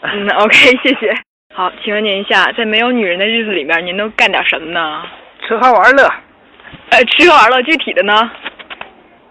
[0.00, 1.14] 嗯，OK，谢谢。
[1.54, 5.02] 好，请问您一下，在没有女人的日子里面，您都干点什么呢？
[5.46, 6.04] 吃喝玩乐。
[6.90, 8.30] 呃，吃喝玩乐，具体的呢？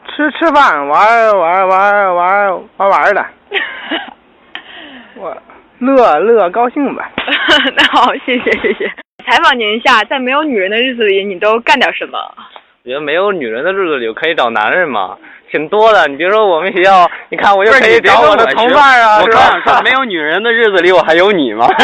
[0.10, 3.26] 吃吃饭，玩玩玩玩玩玩的。
[5.16, 5.36] 我
[5.80, 7.04] 乐乐高兴呗。
[7.76, 8.92] 那好，谢谢谢谢。
[9.26, 12.18] 采访您一下，在没有女人的日子里，你都干点什么？
[12.88, 15.17] 觉得没有女人的日子里，可以找男人嘛，
[15.52, 16.08] 挺多的。
[16.08, 19.62] 你比如说我们学校，你看我又可以找我的同伴啊，我是吧？
[19.65, 21.67] 刚说没有女人的日子里，我还有你吗？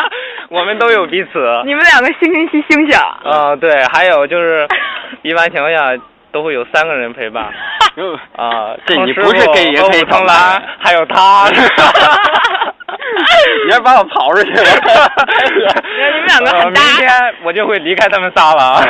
[0.48, 1.62] 我们都有彼此。
[1.64, 3.00] 你们两个惺惺惜惺想。
[3.24, 4.66] 啊、对，还有就是，
[5.22, 6.00] 一般情况下
[6.32, 7.44] 都会有三个人陪伴。
[8.36, 11.48] 啊，这你不是师傅 gay 也可以和武藤找男兰，还有他。
[13.66, 14.60] 你要把我刨出去了。
[15.44, 18.80] 你们两个呃很搭明天我就会离开他们仨了啊，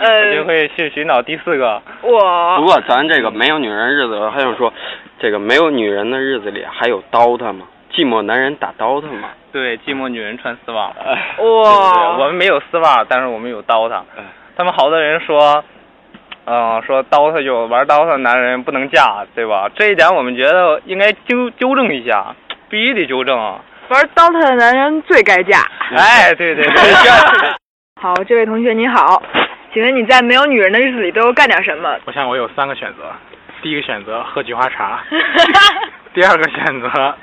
[0.00, 1.80] 我就呃，会去寻找第四个。
[2.02, 4.72] 我不过咱这个没有女人日子，还有说，
[5.20, 7.66] 这个没有女人的日子里还有 DOTA 吗？
[7.92, 9.30] 寂寞男人打 DOTA 吗？
[9.52, 10.86] 对，寂寞女人穿丝袜。
[10.88, 10.94] 哇
[11.36, 11.44] 对
[12.18, 14.02] 我们没有丝袜，但是我们有 DOTA。
[14.56, 15.64] 他们好多人说，
[16.44, 19.70] 嗯、说 DOTA 就玩 DOTA 的男人不能嫁，对吧？
[19.74, 22.34] 这一点我们觉得应该纠纠正一下，
[22.68, 23.36] 必须得纠正。
[23.38, 25.60] 玩 DOTA 的男人最该嫁。
[25.94, 26.74] 哎，对对对，
[28.00, 29.22] 好，这位同学你好，
[29.72, 31.96] 请问你在没有女人的日子里都干点什么？
[32.06, 33.12] 我想我有三个选择，
[33.62, 35.00] 第一个选择喝菊花茶，
[36.14, 37.14] 第二个选择，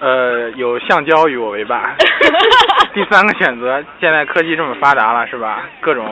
[0.00, 1.94] 呃，有橡胶与我为伴，
[2.94, 5.62] 第三个选择，现在科技这么发达了，是吧？
[5.80, 6.04] 各种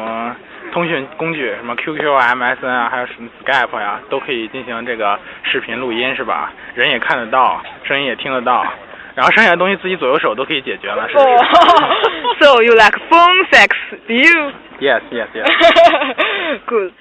[0.77, 6.53] 通讯工具，什么 QQ 啊、MSN 啊，还有什么 Skype 呀、都可以进行这个视频录音，是吧？
[6.75, 8.63] 人也看得到，声音也听得到。
[9.15, 11.27] 然后剩下的东西自己左右手都可以解决了，是不是、
[12.45, 13.71] So you like phone sex?
[14.07, 14.53] Do you?
[14.79, 15.47] Yes, yes, yes.
[16.67, 16.93] Good.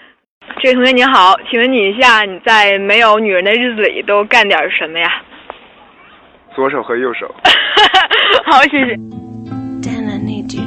[0.61, 5.11] 这位同学您好，请问你一下，你在没有女人的日子里都干点什么呀？
[6.55, 7.35] 左手和右手。
[8.49, 8.95] 好，谢谢。
[9.83, 10.64] Dan, I need you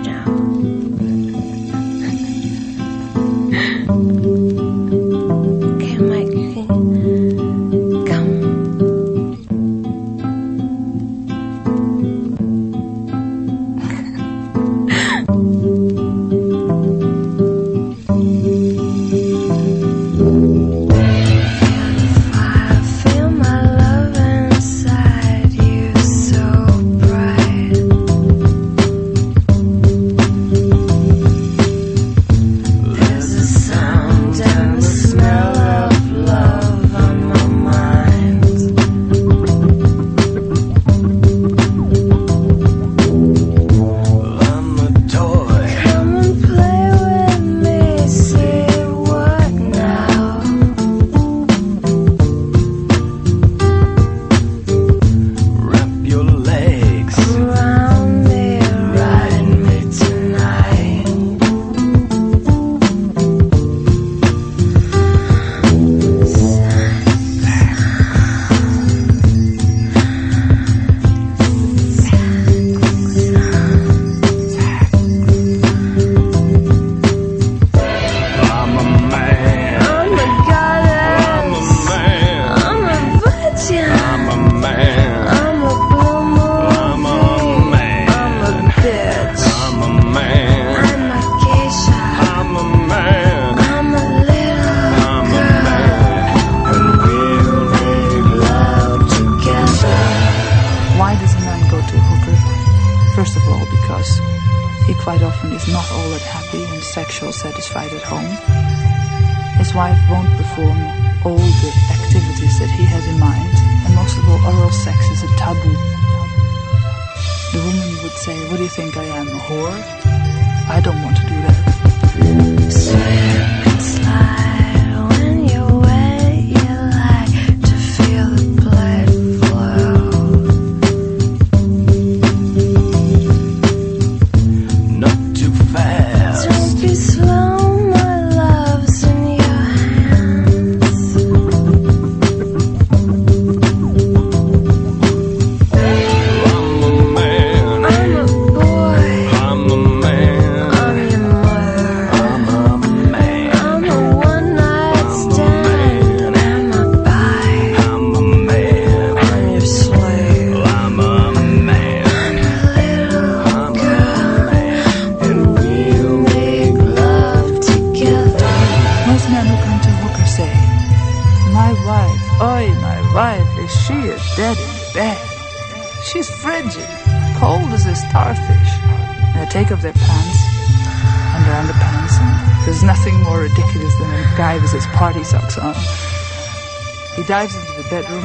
[187.28, 188.24] dives into the bedroom.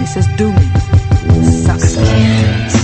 [0.00, 0.66] He says, do me.
[1.44, 2.77] Suck.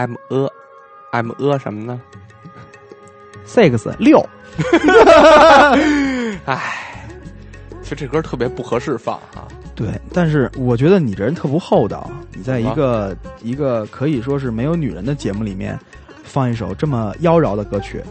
[0.00, 0.50] M A
[1.12, 2.00] M A 什么呢
[3.46, 4.24] ？Six 六。
[6.46, 7.06] 哎，
[7.82, 9.46] 其实这歌特别不合适放啊。
[9.74, 15.78] 对，但是我觉得你这人特不厚道，你在一个一个可以说是没有女人的节目里面
[16.24, 18.02] 放一首这么妖娆的歌曲。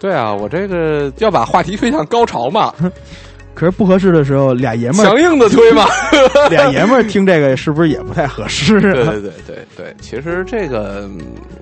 [0.00, 2.74] 对啊，我这个要把话题推向高潮嘛。
[3.56, 5.86] 可是不合适的时候，俩爷们儿强硬的推嘛，
[6.50, 8.80] 俩爷们儿听这个是不是也不太合适、啊？
[8.82, 11.18] 对对对对对，其实这个嗯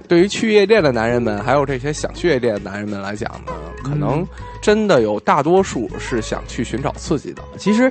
[0.09, 3.53] 对于去夜店的男人们，还有这些想去夜店的男人们来讲呢，
[3.85, 4.27] 可能
[4.61, 7.41] 真的有大多数是想去寻找刺激的。
[7.57, 7.91] 其实，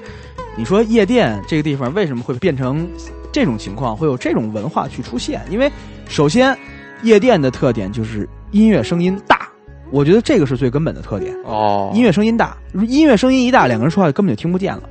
[0.58, 2.86] 你说夜店这个地方为什么会变成
[3.32, 5.42] 这种情况，会有这种文化去出现？
[5.50, 5.72] 因为
[6.10, 6.56] 首先，
[7.04, 9.43] 夜店的特点就是音乐声音大，
[9.94, 11.32] 我觉得这个是最根本的特点。
[11.46, 14.82] 哦，音乐声音大，音乐声音一大，两个人说话根本就听不见了。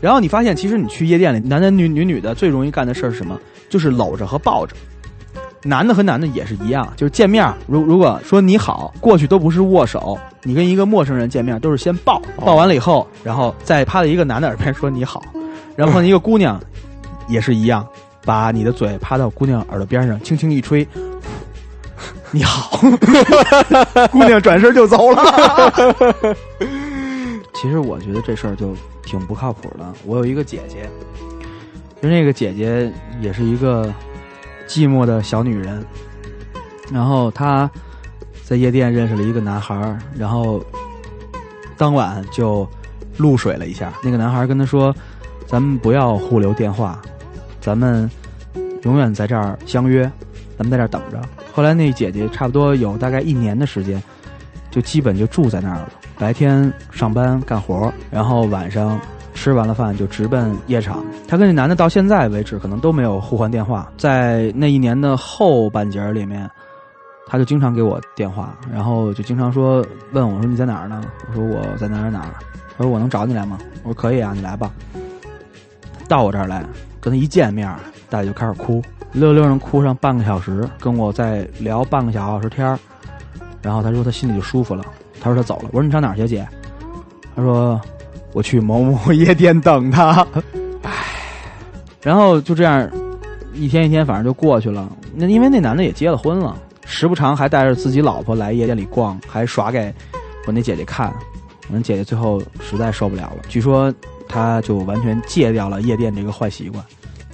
[0.00, 3.38] 然后你发现，其实你去夜店里，男男女女女的最容易干的事儿是什么？
[3.68, 4.74] 就是搂着和抱着。
[5.62, 15.22] 男的和男的也是一样，就是见面，如如果说你好，过去都不是握手，你跟一个陌生人见面都是先抱，抱完了以后，然后再趴在一个男的耳边说你好，
[15.76, 16.60] 然后一个姑娘，
[17.28, 17.86] 也是一样，
[18.24, 20.84] 把你的嘴趴到姑娘耳朵边上，轻轻一吹，
[22.32, 22.78] 你好，
[24.12, 26.34] 姑娘转身就走了。
[27.54, 29.84] 其实我觉得这事儿就挺不靠谱的。
[30.06, 30.88] 我有一个姐姐，
[32.00, 33.92] 就那个姐姐也是一个
[34.68, 35.84] 寂寞的小女人，
[36.92, 37.68] 然后她
[38.44, 40.64] 在夜店认识了一个男孩儿，然后
[41.76, 42.66] 当晚就
[43.16, 43.92] 露水了一下。
[44.02, 44.94] 那个男孩跟她说
[45.46, 47.00] ：“咱们不要互留电话，
[47.60, 48.08] 咱们
[48.84, 50.04] 永远在这儿相约，
[50.56, 51.20] 咱们在这儿等着。”
[51.52, 54.02] 后来那姐姐差不多有大概一年的时间，
[54.70, 55.88] 就基本就住在那儿了。
[56.18, 59.00] 白天上班干活，然后晚上
[59.34, 61.04] 吃完了饭就直奔夜场。
[61.26, 63.90] 她跟那男的到现在为止可能都没有互换电话。
[63.96, 66.48] 在那一年的后半截里面，
[67.26, 71.02] 他就经常给我电话，然后就经常说问我说你在哪儿呢？
[71.28, 72.34] 我说我在哪儿哪儿。
[72.76, 73.58] 他说我能找你来吗？
[73.82, 74.70] 我说可以啊，你来吧。
[76.06, 76.64] 到我这儿来，
[77.00, 77.72] 跟他一见面，
[78.08, 78.82] 大家就开始哭，
[79.12, 82.78] 溜溜能哭上半个小时，跟我再聊半个小时天儿。
[83.62, 84.84] 然后他说他心里就舒服了。
[85.20, 85.68] 他说他走了。
[85.72, 86.48] 我说你上哪儿去，姐？
[87.36, 87.80] 他说
[88.32, 90.26] 我去某某夜店等他。
[90.82, 90.90] 唉，
[92.02, 92.88] 然后就这样，
[93.52, 94.90] 一天一天，反正就过去了。
[95.14, 96.56] 那因为那男的也结了婚了，
[96.86, 99.92] 时不常还带着自己老婆来夜店里逛，还耍给
[100.46, 101.12] 我那姐姐看。
[101.68, 103.92] 我那姐姐最后实在受不了了，据说
[104.26, 106.82] 他就完全戒掉了夜店这个坏习惯。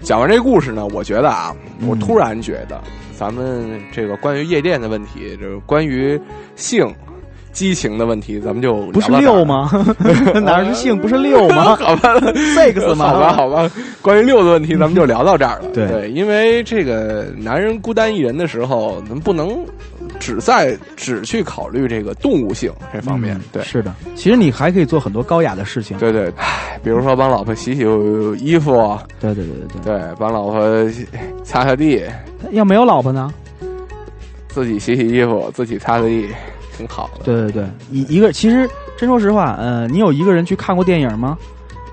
[0.06, 1.52] 讲完这故事呢，我觉得啊，
[1.84, 2.80] 我突然觉得，
[3.18, 6.18] 咱们这个关于夜店的问题，就是关于
[6.54, 6.86] 性。
[7.52, 9.70] 激情的问题，咱们就不是六吗？
[10.44, 10.94] 哪是性？
[11.00, 11.74] 不是六吗？
[11.80, 12.14] 好吧
[12.54, 13.08] ，sex 吗？
[13.08, 13.70] 好吧，好吧。
[14.02, 15.64] 关于六的问题，咱们就聊到这儿了。
[15.72, 19.64] 对对，因为这个男人孤单一人的时候，咱不能
[20.18, 23.40] 只在只去考虑这个动物性这方面。
[23.52, 23.94] 对，是的。
[24.14, 25.96] 其实你还可以做很多高雅的事情。
[25.98, 27.82] 对对，唉，比如说帮老婆洗洗
[28.38, 28.98] 衣服。
[29.20, 30.60] 对对对对对，帮老婆
[31.42, 32.02] 擦擦地。
[32.52, 33.32] 要没有老婆呢？
[34.48, 36.28] 自己洗洗衣服，自己擦擦地。
[36.76, 41.34] 挺好的，对对对，一一个其实真说实话，呃，你有一个人去看过电影吗？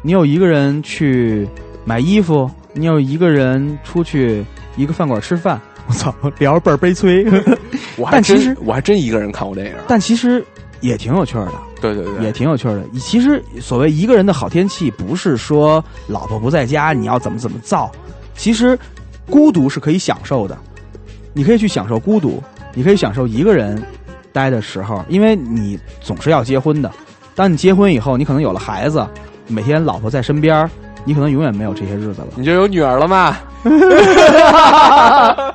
[0.01, 1.47] 你有一个人去
[1.85, 2.51] 买衣服？
[2.73, 4.43] 你有一个人出去
[4.75, 5.61] 一个饭馆吃饭？
[5.87, 7.25] 我操，聊倍儿悲催。
[7.97, 10.43] 我还真我还真一个人看过电影，但其实
[10.81, 11.51] 也挺有趣的。
[11.81, 12.83] 对对对，也挺有趣的。
[12.99, 17.91] 其实所谓一个人的好天气，不是说老婆不在家你要怎么怎么造，
[18.35, 18.77] 其实
[19.29, 20.57] 孤独是可以享受的。
[21.33, 22.41] 你可以去享受孤独，
[22.73, 23.81] 你可以享受一个人。
[24.31, 26.91] 待的时候，因为你总是要结婚的。
[27.35, 29.07] 当你结婚以后，你可能有了孩子，
[29.47, 30.67] 每天老婆在身边，
[31.05, 32.27] 你可能永远没有这些日子了。
[32.35, 33.35] 你就有女儿了吗？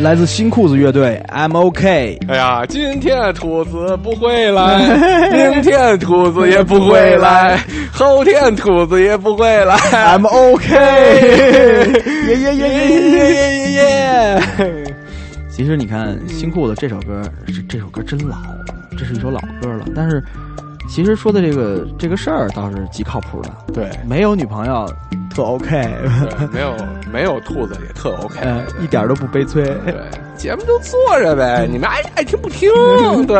[0.00, 2.18] 来自新裤子乐队，I'm OK。
[2.26, 4.78] 哎呀，今天兔子不会来，
[5.30, 7.58] 明天兔子也不会来，
[7.92, 9.76] 后天兔子也不会来。
[9.76, 10.74] I'm OK，
[12.28, 14.94] 耶耶耶耶耶耶耶耶！
[15.50, 18.36] 其实你看，新裤子这首歌，这这首歌真老，
[18.98, 19.84] 这是一首老歌了。
[19.94, 20.22] 但是，
[20.88, 23.50] 其实说的这个这个事儿倒是极靠谱的。
[23.72, 24.86] 对，没有女朋友
[25.34, 26.74] 特 OK，对，没有
[27.12, 29.62] 没有兔子也特 OK，呃，一点都不悲催。
[29.64, 29.94] 对，
[30.36, 32.68] 节目就坐着呗，你们爱爱听不听？
[33.26, 33.36] 对，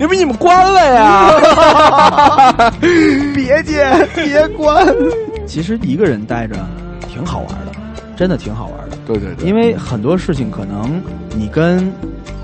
[0.00, 2.70] 要 不你们关了呀？
[3.34, 4.84] 别介，别关。
[5.46, 6.56] 其实一个人待着
[7.08, 7.72] 挺好玩的，
[8.16, 8.96] 真的挺好玩的。
[9.06, 11.00] 对对对，因为很多事情可能
[11.36, 11.92] 你跟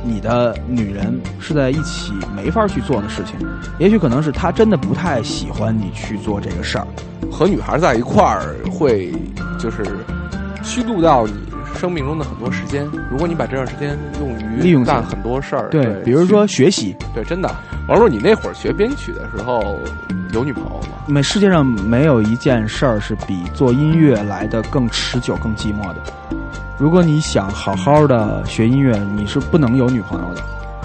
[0.02, 3.34] 你的女人是在一起没法去做的事情，
[3.78, 6.86] 也许可能是她真的不太喜欢你去做这个事儿。
[7.30, 9.12] 和女孩在一块儿会
[9.58, 9.84] 就是
[10.62, 11.34] 虚度到你
[11.78, 12.86] 生命中的很多时间。
[13.10, 17.50] 如果你把这段时间用于利用干很多事儿，对对，比如说学习，对，真的。
[17.88, 19.78] 王璐，你那会儿学编曲的时候
[20.32, 20.98] 有女朋友吗？
[21.06, 26.02] 没世界上没有一件事儿是比做音乐来的更持久、更寂寞的。
[26.80, 30.42] 如果你想好好的学音乐，你是不能有女朋友的。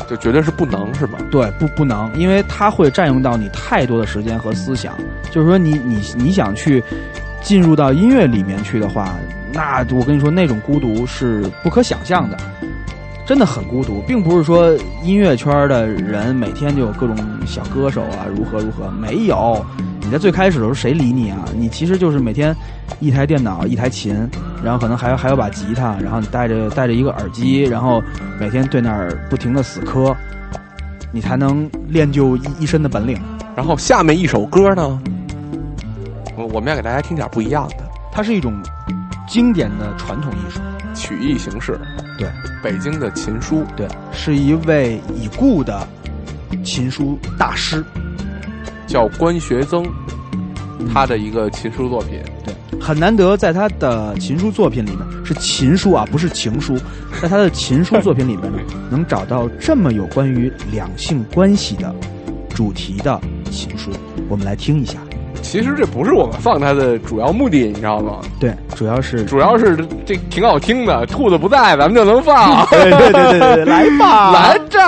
[0.08, 1.18] 就绝对是不能是吧？
[1.32, 4.93] 对，不不能，因为它会占用到你太多的时间和思想。
[5.32, 6.84] 就是说你，你你想去
[7.41, 9.16] 进入到音乐里面去的话，
[9.54, 12.38] 那我跟你说，那种孤独是不可想象的，
[13.26, 17.16] 真的很孤独，并不是说音乐圈的人每天就有各种
[17.48, 19.66] 小歌手啊，如何如何，没有。
[20.06, 21.43] 你在最开始的时候，谁理你啊？
[21.58, 22.56] 你其实就是每天
[22.99, 24.16] 一台电脑、一台琴，
[24.64, 28.03] 然后可能还有还有把吉他，然后你带着带着一个耳机，然后
[28.39, 30.16] 每天对那儿不停的死磕，
[31.12, 33.20] 你才能练就一一身的本领。
[33.56, 35.01] 然后下面一首歌呢，
[36.38, 37.78] 我我们要给大家听点不一样的，
[38.12, 38.53] 它是一种
[39.28, 40.60] 经典的传统艺术，
[40.93, 41.80] 曲艺形式。
[42.20, 42.30] 对，
[42.62, 45.86] 北京的琴书，对，是一位已故的
[46.64, 47.84] 琴书大师，
[48.86, 49.86] 叫关学增，
[50.94, 52.20] 他的一个琴书作品。
[52.44, 56.78] 对，很难得在他的琴书作品里面是琴书啊，不是情书，
[57.22, 58.60] 在他的琴书作品里面呢，
[58.92, 61.94] 能找到这么有关于两性关系的
[62.50, 63.20] 主题的
[63.52, 63.92] 琴书，
[64.30, 64.98] 我们来听一下。
[65.42, 68.20] 其实这不是我们放它的主要目的，你知道吗？
[68.40, 72.66] 对，主要是主要是这挺好听的，兔子不在，咱们就能放。
[72.68, 74.80] 对对对对对，来吧，来着。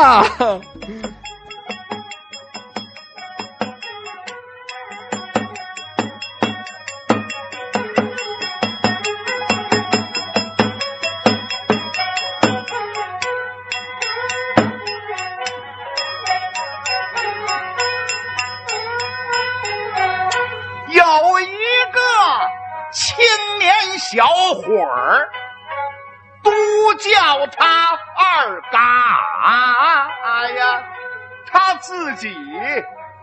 [32.17, 32.35] 己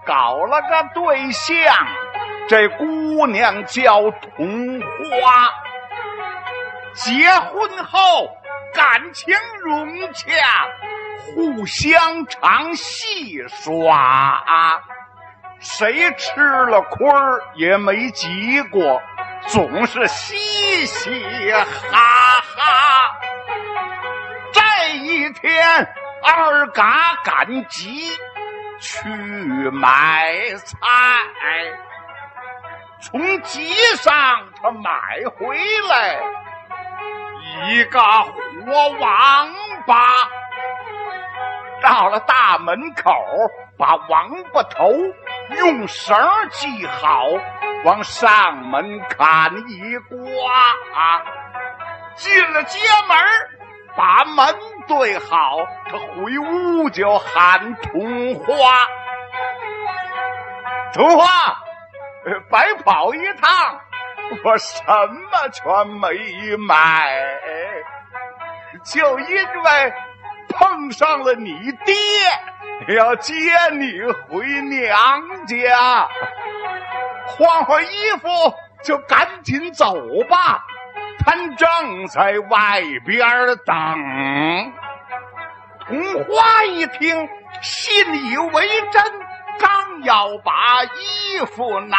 [0.07, 1.57] 搞了个对象，
[2.49, 5.51] 这姑娘叫童花。
[6.95, 8.29] 结婚后
[8.73, 10.31] 感情融洽，
[11.35, 14.81] 互相常戏耍。
[15.59, 19.03] 谁吃了亏儿也没急过，
[19.49, 21.61] 总是嘻嘻哈
[22.57, 23.17] 哈。
[24.53, 25.89] 这一天，
[26.23, 28.09] 二嘎赶集
[28.79, 29.09] 去
[29.71, 30.79] 买菜，
[33.01, 34.13] 从集上
[34.61, 34.91] 他买
[35.37, 35.59] 回
[35.89, 36.19] 来
[37.69, 39.49] 一个活王
[39.87, 40.15] 八。
[41.83, 43.13] 到了大门口，
[43.77, 44.91] 把王八头
[45.59, 46.17] 用绳
[46.51, 47.27] 系好，
[47.85, 50.17] 往上门砍一挂。
[52.17, 53.19] 进了街门，
[53.97, 54.55] 把门
[54.87, 55.59] 对好，
[55.91, 58.47] 他回屋就喊童话。
[60.93, 61.27] 童话，
[62.27, 63.81] 呃白跑一趟，
[64.45, 67.13] 我什么全没买，
[68.85, 69.95] 就因为。
[70.57, 71.51] 碰上了你
[71.85, 73.35] 爹，要接
[73.73, 76.09] 你回娘家，
[77.27, 78.29] 换换衣服
[78.85, 79.97] 就赶紧走
[80.29, 80.65] 吧。
[81.19, 83.29] 他正在外边
[83.67, 84.73] 等。
[85.87, 87.29] 红花一听，
[87.61, 89.03] 信以为真，
[89.59, 91.99] 刚要把衣服拿。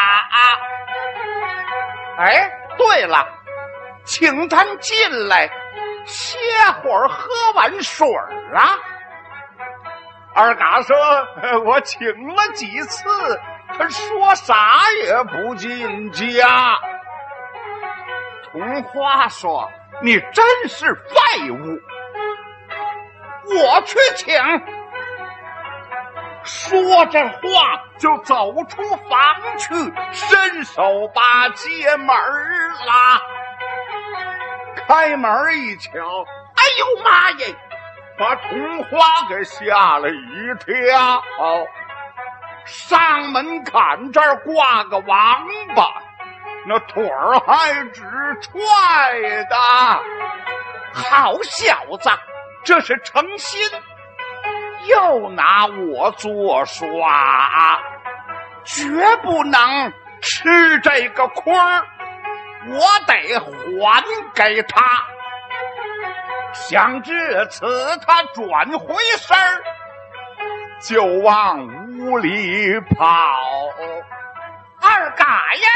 [2.17, 3.27] 哎，对了，
[4.05, 5.49] 请他进来。
[6.05, 6.37] 歇
[6.81, 8.77] 会儿，喝碗水儿啊！
[10.35, 10.95] 二嘎说
[11.65, 13.03] ：“我请了几次，
[13.75, 16.77] 他说啥也不进家。”
[18.55, 19.69] 童花说
[20.01, 21.81] ：“你真是废物！
[23.53, 24.33] 我去请。
[26.45, 29.73] 说着话就走出房去，
[30.13, 30.81] 伸手
[31.13, 33.21] 把街门拉。
[34.87, 37.53] 开门一瞧，哎呦妈耶！
[38.17, 41.21] 把童花给吓了一跳。
[42.63, 45.45] 上门槛这儿挂个王
[45.75, 45.83] 八，
[46.67, 48.01] 那腿儿还直
[48.41, 49.55] 踹的。
[50.93, 52.09] 好小子，
[52.63, 53.59] 这是诚心，
[54.87, 57.79] 又拿我作耍，
[58.63, 58.85] 绝
[59.17, 59.91] 不能
[60.21, 61.85] 吃这个亏儿，
[62.69, 64.03] 我得还
[64.33, 64.81] 给他。
[66.53, 67.67] 想至此，
[68.07, 69.61] 他转回身儿，
[70.81, 71.67] 就往
[71.99, 73.05] 屋里跑。
[74.81, 75.69] 二嘎呀，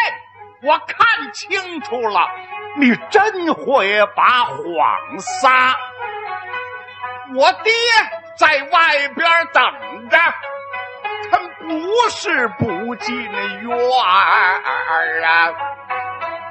[0.62, 2.30] 我看清楚了，
[2.78, 5.76] 你真会把谎撒。
[7.36, 7.72] 我爹
[8.38, 9.64] 在外边等
[10.10, 10.18] 着，
[11.32, 11.80] 他不
[12.10, 15.54] 是不进院儿啊，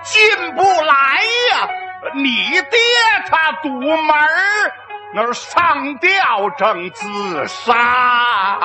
[0.03, 1.69] 进不来呀。
[2.15, 2.79] 你爹
[3.29, 4.73] 他堵门儿，
[5.13, 8.59] 那儿上吊正自杀呀！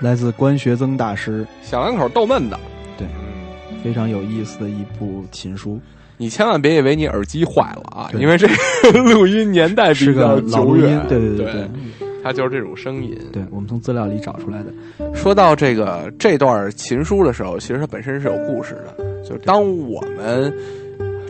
[0.00, 2.58] 来自关学增大师，小两口逗闷的，
[2.98, 3.06] 对，
[3.82, 5.80] 非常有意思的一部琴书。
[6.16, 8.54] 你千万别以为你耳机坏了啊，因为这个
[9.12, 11.68] 录音年代比是较久远，，对对对对，
[12.22, 13.18] 它就是这种声音。
[13.32, 14.72] 对，我们从资料里找出来的。
[15.12, 19.04] 说到这个这段琴书的时候，其实它本身是有故事的。
[19.24, 20.54] 就是当我们，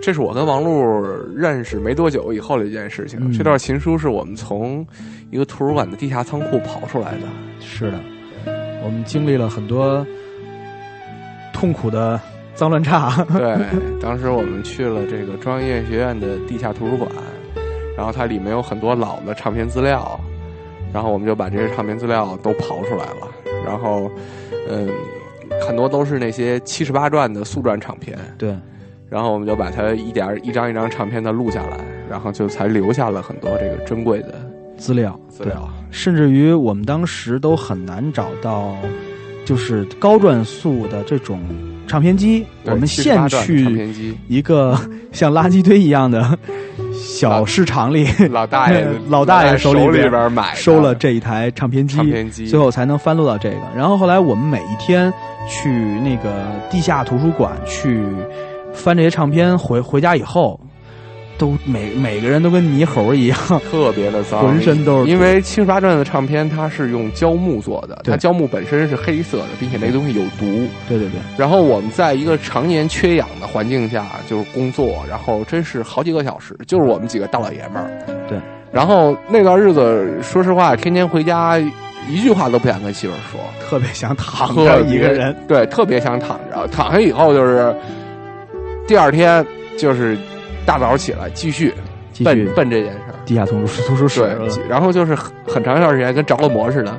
[0.03, 0.93] 这是我跟王璐
[1.35, 3.19] 认识没多久以后的一件事情。
[3.23, 4.87] 嗯这段琴书是我们从
[5.31, 7.21] 一个图书馆的地下仓库跑出来的。
[7.59, 7.99] 是的，
[8.85, 10.07] 我们经历了很多
[11.53, 12.21] 痛苦的
[12.55, 13.25] 脏乱差。
[13.33, 13.57] 对，
[14.01, 17.11] 当时我们去了这个中央音乐学院的地下图书馆，
[17.97, 20.21] 然后它里面有很多老的唱片资料，
[20.93, 23.29] 然后我们就把这些唱片资料都刨出来了，
[23.65, 24.11] 然后，
[24.69, 24.89] 嗯，
[25.67, 28.55] 很多都是那些七十八转的速转唱片，对，
[29.09, 31.79] 然后我们就把它一点儿一张一张唱片的录下来，
[32.11, 34.44] 然后就才留下了很多这个珍贵的
[34.77, 35.69] 资料，资料。
[35.91, 38.75] 甚至于我们当时都很难找到，
[39.45, 41.41] 就是高转速的这种
[41.87, 42.45] 唱片机。
[42.65, 44.79] 我们现去一个
[45.13, 46.37] 像垃圾堆一样的
[46.93, 53.61] 小市场里，老大爷 老大爷手里里边买收了这一台唱片机，唱片机最后才能翻录到这个。
[53.77, 55.13] 然后后来我们每一天
[55.49, 55.71] 去
[56.01, 58.03] 那个地下图书馆去
[58.73, 60.59] 翻这些唱片，回回家以后。
[61.37, 63.39] 都每每个人都跟泥猴一样，
[63.71, 70.67] 特别的脏， 浑身都是因为七十八转的唱片，它是用胶木做的，它胶木本身是黑色的，并且那个东西有毒。
[70.89, 77.91] 对对对，然后我们在一个常年缺氧的环境下，就是工作，然后真是好几个小时，就是我们几个大老爷们儿。
[78.29, 78.39] 对，
[78.73, 81.59] 然后那段日子，说实话，天天回家
[82.09, 86.67] 一句话都不想跟媳妇儿说，特别想躺特着一个人，对，特别想躺着。
[86.69, 87.75] 躺下以后就是
[88.87, 89.45] 第二天
[89.79, 90.17] 就是
[90.67, 91.73] 大早起来继续
[92.13, 93.15] 继续奔奔这件事儿。
[93.25, 94.49] 地下图书图书室了。
[94.49, 96.99] 对，然后就是很很长一段时间跟着了魔似的。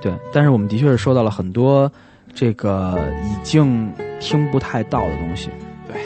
[0.00, 1.90] 对，但是我们的确是收到了很多
[2.34, 5.50] 这个已经听不太到的东西。
[5.86, 5.96] 对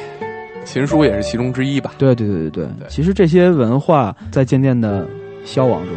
[0.64, 1.92] 琴书也是其中之一吧。
[1.98, 5.06] 对对对对对，其实这些文化在渐渐的
[5.44, 5.94] 消亡中。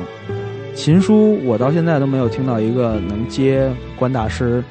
[0.76, 4.64] 琴书，我到现在都没有听到一个能接关大师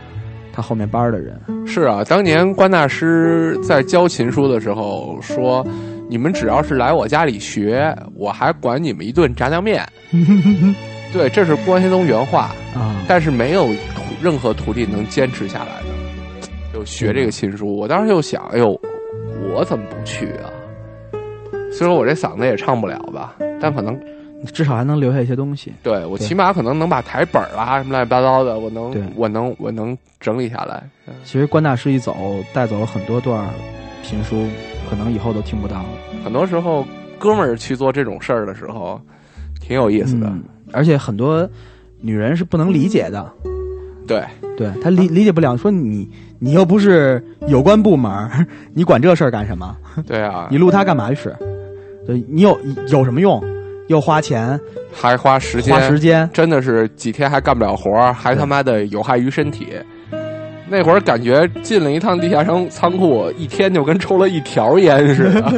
[0.52, 1.36] 他后面班儿的人。
[1.66, 5.66] 是啊，当年关大师在教琴书的时候说
[6.08, 9.86] ：“你们只要是来我家里学，我还管你们一顿炸酱面。
[11.12, 13.02] ”对，这是关学东原话啊。
[13.08, 17.74] 但但是没有徒任何徒弟能坚持下来的，就学这个琴书。
[17.74, 18.78] 我当时就想，哎呦，
[19.50, 20.52] 我怎么不去啊？
[21.72, 23.98] 虽说我这嗓子也唱不了吧，但可能
[24.52, 25.72] 至少还能留下一些东西。
[25.82, 30.82] 对我起码可能能把台本儿啦什么乱七八糟的，我能我能我能整理下来。
[31.24, 32.14] 其实关大师一走，
[32.52, 33.48] 带走了很多段
[34.02, 34.46] 评书，
[34.88, 35.88] 可能以后都听不到了。
[36.24, 36.86] 很多时候，
[37.18, 39.00] 哥们儿去做这种事儿的时候，
[39.60, 40.26] 挺有意思的。
[40.28, 41.48] 嗯而且很多
[42.00, 43.32] 女人是不能理解的，
[44.04, 44.20] 对，
[44.56, 46.10] 对她理理解不了，说你
[46.40, 48.10] 你又不是有关部门，
[48.74, 49.76] 你管这事儿干什么？
[50.04, 51.30] 对啊， 你录它干嘛去？
[52.04, 52.58] 对你有
[52.88, 53.40] 有什么用？
[53.86, 54.58] 又花钱，
[54.92, 59.68] 还花时间，花时间，真的是几天还干不了活儿，还他妈的有害于身体。
[60.68, 65.52] 那会儿感觉进了一趟地下仓仓库，一天就跟抽了一条烟似的，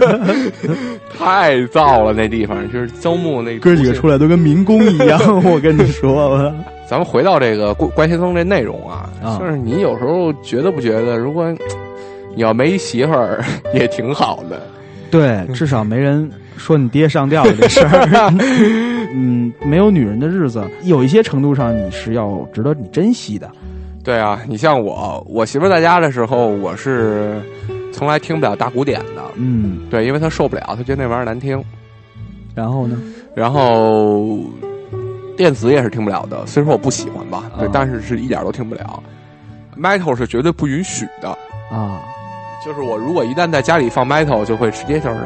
[1.19, 2.13] 太燥了。
[2.13, 6.55] 那地方就是周木那哥几个出来都跟民工一样， 我跟你说吧。
[6.87, 11.51] 咱们回到这个关关先锋这内容啊，啊就是你有时候觉得不觉得，如果
[12.35, 13.45] 你要没媳妇儿
[13.75, 14.63] 也挺好的，
[15.11, 18.33] 对，至少没人说你爹上吊的这事儿。
[19.15, 23.51] 嗯，没有女人的日子，有一些程度上你是要值得你珍惜的。
[24.09, 27.39] 对啊，你像我，我媳妇在家的时候，我是
[27.93, 29.23] 从来听不了大鼓点的。
[29.35, 31.63] 嗯，对，因为她受不了，她觉得那玩意儿难听。
[32.55, 32.99] 然后呢？
[33.35, 34.39] 然后
[35.37, 39.03] 电子也是听不了的，虽说我不喜欢吧，对，但是是一点都听不了。
[39.77, 41.29] metal 是绝对不允许的
[41.71, 42.01] 啊！
[42.65, 45.17] 就是我如果一旦在家里放 metal，就会直接就是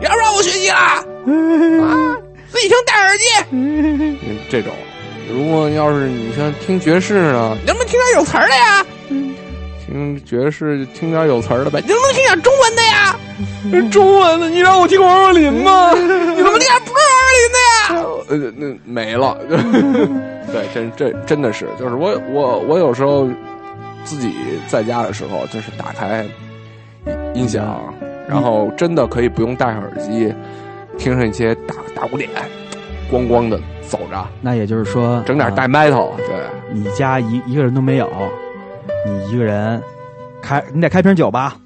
[0.00, 0.96] 你要不让我学习啦
[1.86, 2.18] 啊！
[2.48, 4.18] 自己听戴耳机，嗯
[4.50, 4.72] 这种。
[5.30, 8.86] 如果要是你像听爵士呢，能不能听点有词儿的呀？
[9.86, 13.16] 听爵士听点有词儿的呗，你能不能听点中文的呀？
[13.90, 15.92] 中文的，你让我听王若琳吗？
[15.94, 16.00] 你
[16.42, 18.04] 怎么听点不是王若琳的呀？
[18.28, 19.36] 呃，那没了。
[20.52, 23.28] 对，真这真的是，就是我我我有时候
[24.04, 24.34] 自己
[24.68, 26.24] 在家的时候，就是打开
[27.34, 27.92] 音响，
[28.28, 30.32] 然后真的可以不用戴上耳机，
[30.96, 32.30] 听上一些大大鼓点，
[33.10, 34.26] 咣咣的走着。
[34.40, 36.26] 那也就是说，整点带啊 metal，对，
[36.72, 38.10] 你家一一个人都没有，
[39.06, 39.82] 你一个人
[40.42, 41.56] 开，你得开瓶酒吧？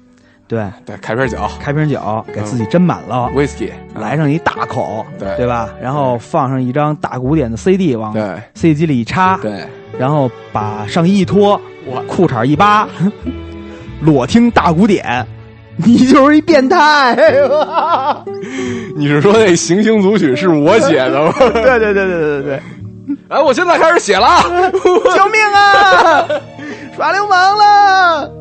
[0.47, 0.65] 对。
[0.85, 5.35] 对，开瓶酒，开瓶酒，给自己斟满了 whisky，来上一大口，对。
[5.37, 5.69] 对吧？
[5.81, 8.41] 然后放上一张大古典的 CD 往对。
[8.55, 9.63] CD 机里一插，对，
[9.97, 11.59] 然后把上衣一脱，
[11.91, 12.87] 哇裤衩一扒，
[14.01, 15.25] 裸听大鼓点，
[15.85, 17.15] 你就是一变态。
[18.95, 21.33] 你是说那行星组曲是我写的吗？
[21.39, 22.61] 对对对对对对对，
[23.29, 26.27] 哎，我现在开始写了啊， 救命啊！
[26.95, 28.31] 耍流氓了！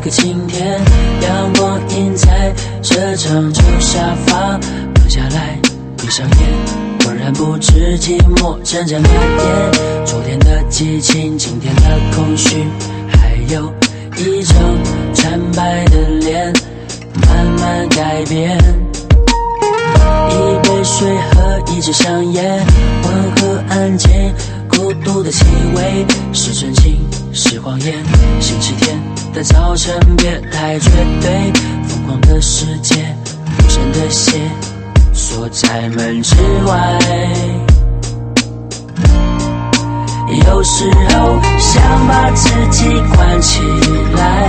[0.00, 0.80] 个晴天，
[1.20, 4.58] 阳光映在这张旧沙发，
[4.94, 5.58] 躺下来，
[5.98, 10.06] 闭上眼，浑然不知寂寞正在蔓延。
[10.06, 11.82] 昨天的激情，今天的
[12.16, 12.64] 空虚，
[13.12, 13.70] 还有
[14.16, 14.56] 一张
[15.12, 16.50] 惨白的脸，
[17.26, 18.56] 慢慢改变。
[20.30, 22.64] 一杯水和一支香烟，
[23.04, 24.10] 温和安静，
[24.66, 25.44] 孤独的气
[25.74, 26.98] 味是真情
[27.32, 27.94] 是谎言。
[28.40, 29.00] 星期天
[29.32, 31.52] 的早晨别太绝对，
[31.88, 32.96] 疯狂的世界，
[33.58, 34.40] 无声的鞋
[35.12, 36.34] 锁在门之
[36.66, 36.98] 外。
[40.46, 43.60] 有时候想把自己关起
[44.16, 44.48] 来。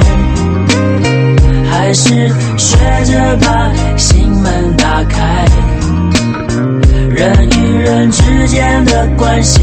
[1.69, 5.45] 还是学着把心门打开。
[7.09, 9.59] 人与人之间的关系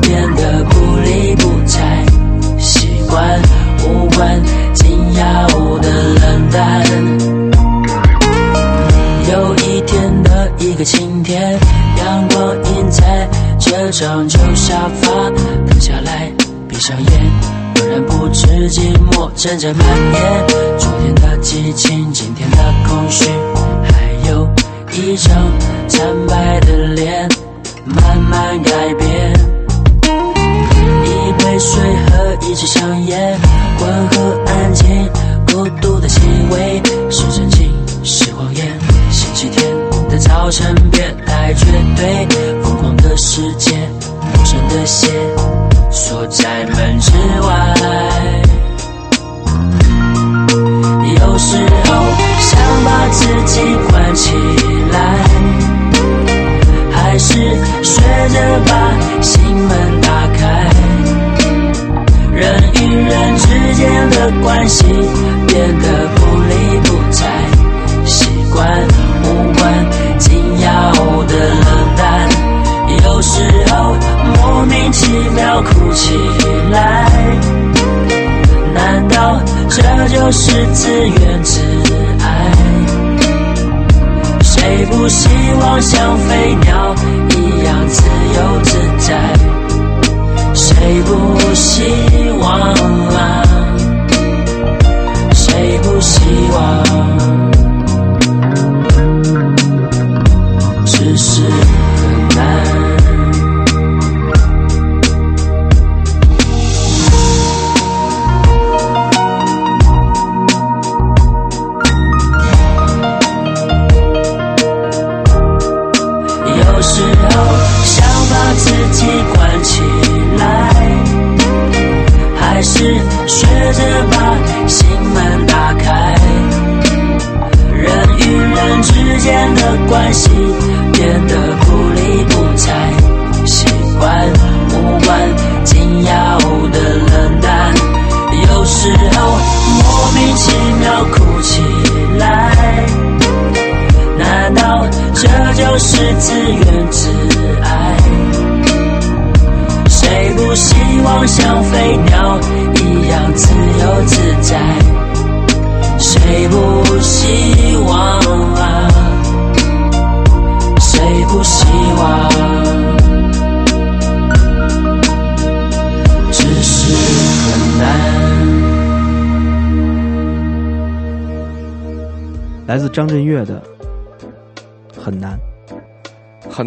[0.00, 1.79] 变得不理不睬，
[3.10, 3.42] 习惯
[3.88, 4.40] 无关
[4.72, 5.46] 紧要
[5.78, 6.84] 的冷淡。
[9.28, 11.58] 有一天的一个晴天，
[11.98, 15.28] 阳光映在这张旧沙发，
[15.66, 16.30] 躺下来，
[16.68, 17.10] 闭上眼。
[17.74, 20.46] 浑然不知寂寞阵阵蔓延，
[20.78, 23.24] 昨天的激情，今天的空虚，
[23.90, 24.48] 还有
[24.92, 25.34] 一张
[25.88, 27.28] 惨白的脸，
[27.84, 29.39] 慢慢改变。
[31.10, 33.38] 一杯水和一支香烟，
[33.80, 35.10] 温和安静，
[35.48, 38.66] 孤独的气味，是真情是谎言。
[39.10, 39.70] 星期天
[40.08, 42.26] 的早晨别太绝对，
[42.62, 43.76] 疯狂的世界，
[44.34, 45.08] 陌生的鞋。
[45.90, 48.69] 锁在门之外。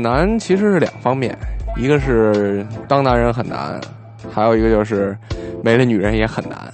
[0.04, 1.36] 难，其实是两方面，
[1.76, 3.82] 一个是当男人很难，
[4.32, 5.18] 还有一个就是
[5.64, 6.72] 没了女人也很难。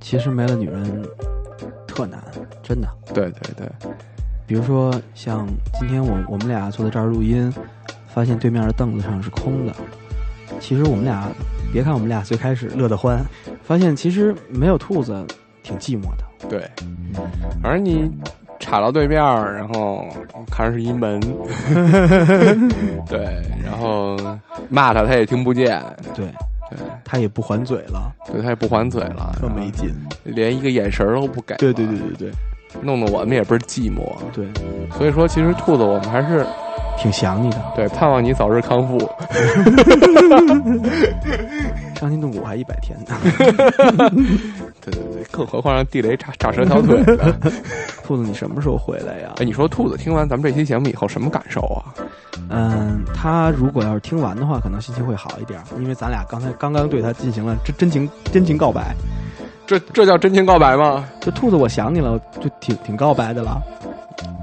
[0.00, 1.06] 其实没了女人
[1.86, 2.20] 特难，
[2.62, 2.88] 真的。
[3.14, 3.68] 对对对，
[4.46, 5.46] 比如说像
[5.78, 7.52] 今天我我们俩坐在这儿录音，
[8.08, 9.72] 发现对面的凳子上是空的。
[10.60, 11.28] 其实我们俩，
[11.72, 13.24] 别看我们俩最开始乐得欢，
[13.62, 15.24] 发现其实没有兔子
[15.62, 16.24] 挺寂寞的。
[16.48, 16.70] 对，
[17.62, 18.10] 反正你
[18.74, 20.04] 插到对面，然后
[20.50, 21.20] 看是一门，
[23.08, 23.20] 对，
[23.64, 24.16] 然后
[24.68, 25.80] 骂他他也听不见，
[26.12, 26.26] 对，
[26.68, 29.94] 对，他也不还嘴了，对他也不还嘴了，特没劲，
[30.24, 32.32] 连一个眼神都不给，对对对对对，
[32.82, 34.00] 弄得我们也倍儿寂寞。
[34.32, 34.44] 对，
[34.98, 36.44] 所以说其实兔子我们还是
[36.98, 38.98] 挺想你的，对，盼望你早日康复。
[42.04, 43.16] 伤筋动骨还一百天呢。
[44.84, 47.34] 对对对，更何况让地雷炸炸折条腿呢。
[48.04, 49.32] 兔子，你什么时候回来呀？
[49.38, 51.94] 哎，你说兔子听完咱们这期节目以后什么感受啊？
[52.50, 58.94] 嗯，他如果要是听完的话，可能心情会好一点，因为咱俩刚才刚刚对他进行了真真情真情告白。
[59.66, 61.08] 这这叫真情告白吗？
[61.20, 63.62] 这兔子，我想你了，就挺挺告白的了。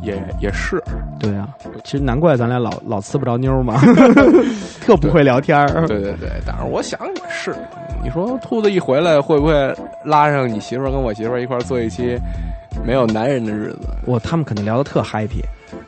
[0.02, 0.82] 也也是，
[1.20, 1.48] 对啊，
[1.84, 3.80] 其实难怪咱俩老老呲不着妞嘛，
[4.82, 5.88] 特不会聊天儿。
[5.88, 7.56] 对对对，但是我想也是，
[8.04, 9.54] 你说兔子一回来，会不会
[10.04, 12.18] 拉上你媳妇儿跟我媳妇儿一块儿做一期
[12.86, 13.88] 没有男人的日子？
[14.06, 15.44] 我他们肯定聊得特 happy。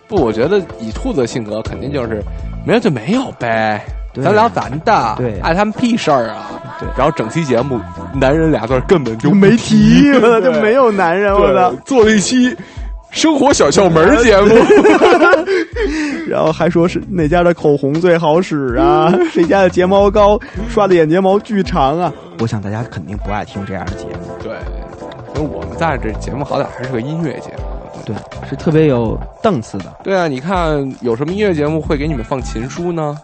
[0.07, 2.21] 不，我觉得以兔子的性格，肯定就是
[2.65, 6.51] 没有就没有呗，咱聊咱的，对碍他们屁事儿啊。
[6.79, 7.79] 对，然后整期节目
[8.13, 10.11] 男人俩字根本就没提，
[10.41, 11.73] 就没有男人，我操！
[11.85, 12.55] 做了一期
[13.13, 14.49] 生活小窍门儿节目。
[16.27, 22.11] 然后还说是哪家的口红最好使啊， 谁家的睫毛膏刷的眼睫毛巨长啊。
[22.39, 24.57] 我想大家肯定不爱听这样的节目，对，
[25.35, 27.63] 因为我们在这节目好歹还是个音乐节目。
[28.05, 28.15] 对，
[28.49, 33.15] 是特别有档次的，对啊，你看有什么音乐节目会给你们放情书呢？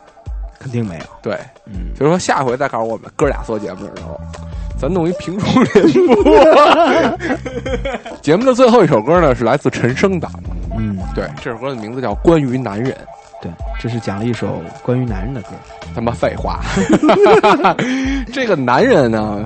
[0.60, 1.04] 肯定没有。
[1.22, 1.34] 对，
[1.66, 4.20] 嗯，所以说下回再告诉我们哥俩做节目的时候，
[4.80, 6.24] 咱弄一评书联播。
[8.24, 10.30] 节目的最后一首歌呢，是来自陈升的。
[10.78, 12.92] 嗯，对，这首歌的名字叫《关于男人》。
[13.42, 15.50] 对，这是讲了一首关于男人的歌。
[15.94, 16.62] 他妈废话，
[18.32, 19.46] 这个男人呢，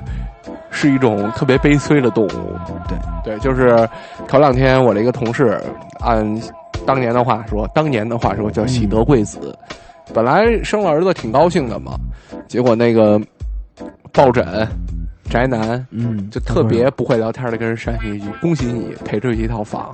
[0.70, 2.56] 是一种特别悲催的动物。
[2.88, 3.88] 对对，就是
[4.28, 5.60] 头两天我的一个同事，
[6.00, 6.24] 按
[6.86, 9.56] 当年的话说，当年的话说叫喜得贵子，
[10.12, 11.92] 本来生了儿子挺高兴的嘛，
[12.46, 13.20] 结果那个
[14.12, 14.44] 抱枕
[15.34, 19.92] 宅男，嗯，就特别不会聊天的跟人扇一句：“恭喜你赔出去一套房。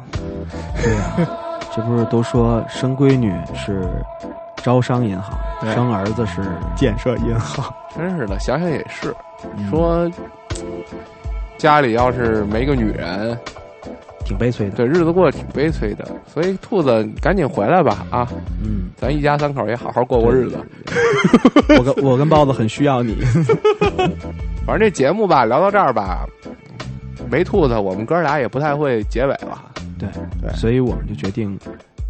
[0.83, 1.27] 对呀、
[1.75, 3.89] 这不是都说生闺女是
[4.63, 6.43] 招商银行，对生儿子是
[6.77, 7.65] 建设银行。”
[7.97, 9.15] 真是的，想想也是，
[9.57, 10.07] 你说
[11.57, 13.35] 家里要是没个女人，
[14.27, 14.77] 挺悲催的。
[14.77, 16.07] 对，日子过得挺悲催的。
[16.27, 18.29] 所以兔子，赶紧回来吧啊！
[18.63, 20.59] 嗯，咱一家三口也好好过过日子。
[21.79, 23.17] 我跟我跟包子很需要你。
[24.67, 26.27] 反正这节目吧，聊到这儿吧，
[27.31, 29.65] 没兔子，我们哥俩也不太会结尾了，
[29.99, 30.09] 对
[30.41, 31.59] 对所以我们就决定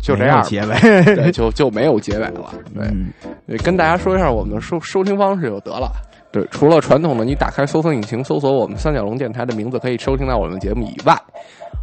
[0.00, 0.78] 就这样结尾。
[1.14, 2.52] 对， 就就没有结尾了。
[2.74, 3.12] 对，嗯
[3.46, 5.90] 对跟大家说一下我们的收收听方式就得了。
[6.32, 11.16] 对，除了传统的你打开搜索引擎搜索我们三角龙电台的名字可以收听到我们的节目以外，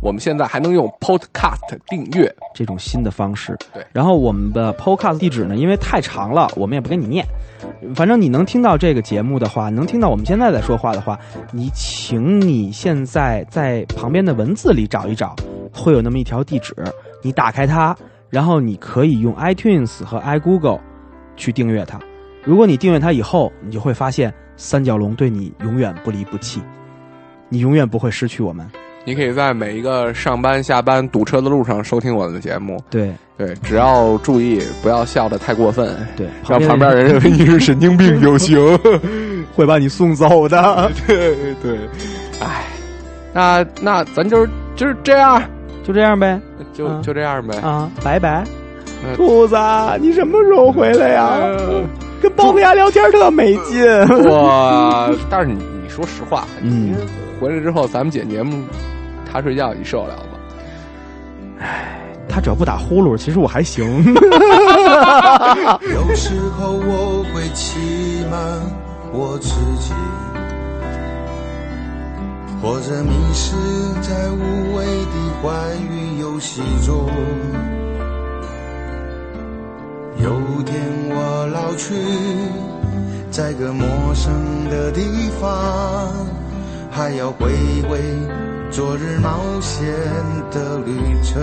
[0.01, 2.33] 我们现在还能用 Podcast 订阅。
[2.53, 3.57] 这种新的方式。
[3.73, 7.25] 对然后我们的 Podcast 地址呢，因为太长了，我们也不给你念。
[7.93, 11.19] 反正你能听到这个节目的话，能听到我们现在在说话的话，
[11.51, 15.35] 你请你现在在旁边的文字里找一找，
[15.73, 16.73] 会有那么一条地址，
[17.21, 17.93] 你打开它，
[18.29, 20.79] 然后你可以用 iTunes 和 iGoogle
[21.35, 21.99] 去订阅它。
[22.47, 26.61] 如果你订阅它以后，你就会发现三角龙对你永远不离不弃，
[27.49, 28.65] 你永远不会失去我们。
[29.03, 32.81] 你可以在每一个上班、下班堵车的路上收听我们的节目。
[32.89, 38.57] 对对，只要注意不要笑得太过分，对，让旁边人认为你是神经病就行。
[39.53, 40.89] 会把你送走的。
[41.05, 41.77] 对对，
[42.39, 42.63] 哎，
[43.33, 45.43] 那那咱就是就是这样，
[45.83, 46.39] 就这样呗，
[46.73, 47.57] 就、啊就这样呗。
[47.57, 48.45] 啊，拜拜。
[49.03, 49.55] 嗯兔子，
[49.99, 51.37] 你什么时候回来呀？
[52.21, 53.85] 跟包子牙聊天特没劲。
[54.25, 55.15] 我！
[55.29, 56.95] 但是你你说实话，你，
[57.39, 58.63] 回来之后咱们剪节目，
[59.31, 61.67] 他睡觉你受得了吗？
[62.27, 63.85] 他只要不打呼噜，其实我还行。
[65.83, 67.79] 有时候我会欺
[68.29, 68.39] 瞒
[69.13, 69.93] 我自己，
[72.61, 73.55] 或者迷失
[74.01, 75.53] 在无谓的欢
[75.89, 77.07] 愉游戏中。
[80.19, 81.93] 有天我老去，
[83.29, 84.33] 在个陌生
[84.69, 86.11] 的地方，
[86.89, 87.47] 还要回
[87.89, 87.99] 味
[88.71, 89.85] 昨日冒险
[90.51, 90.91] 的旅
[91.23, 91.41] 程。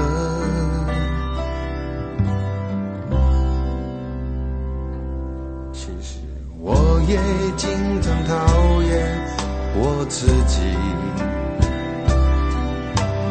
[5.72, 6.18] 其实
[6.61, 7.16] 我也
[7.57, 7.70] 经
[8.03, 8.93] 常讨厌
[9.77, 10.61] 我自己，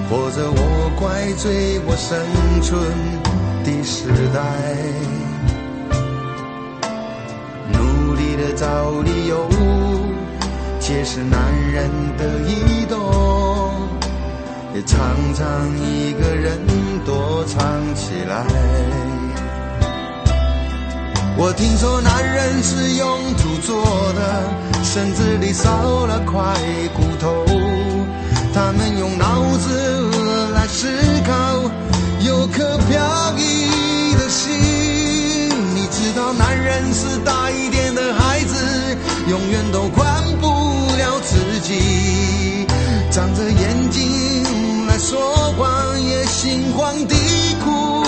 [0.09, 2.17] 或者我怪罪我生
[2.61, 2.81] 存
[3.65, 4.41] 的时代，
[8.55, 9.49] 找理由
[10.79, 11.39] 解释男
[11.71, 12.99] 人的移动，
[14.75, 14.99] 也常
[15.33, 15.45] 常
[15.79, 16.59] 一个人
[17.05, 17.57] 躲藏
[17.95, 18.45] 起来。
[21.35, 23.83] 我听说男人是用土做
[24.13, 24.43] 的，
[24.83, 26.55] 身子里少了块
[26.93, 27.45] 骨头。
[28.53, 30.87] 他们用脑子来思
[31.25, 31.31] 考，
[32.19, 34.72] 有颗飘逸的心。
[36.38, 38.55] 男人是大一点的孩子，
[39.29, 40.47] 永远都管不
[40.97, 42.65] 了自己，
[43.11, 45.19] 长着眼睛来说
[45.57, 47.15] 谎，也心慌地
[47.63, 48.03] 哭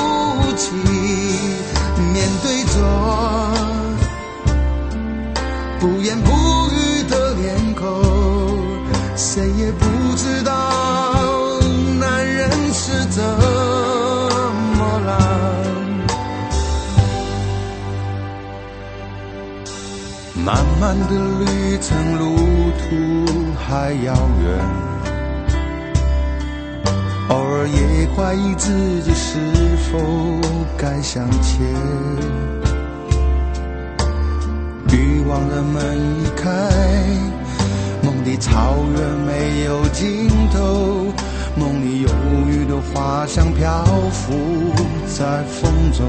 [0.55, 0.71] 泣。
[2.13, 2.73] 面对着
[5.79, 6.31] 不言不
[6.71, 7.83] 语的脸孔，
[9.15, 11.59] 谁也不知道
[11.99, 13.23] 男人是怎
[20.45, 22.35] 漫漫的旅程，路
[22.77, 24.45] 途还遥远。
[27.29, 29.39] 偶尔也怀疑自己是
[29.89, 29.97] 否
[30.77, 31.65] 该向前。
[34.91, 36.51] 欲望的门一开，
[38.03, 41.11] 梦的草原没有尽头，
[41.55, 42.09] 梦里忧
[42.47, 44.31] 郁的花香漂浮
[45.07, 46.05] 在风中。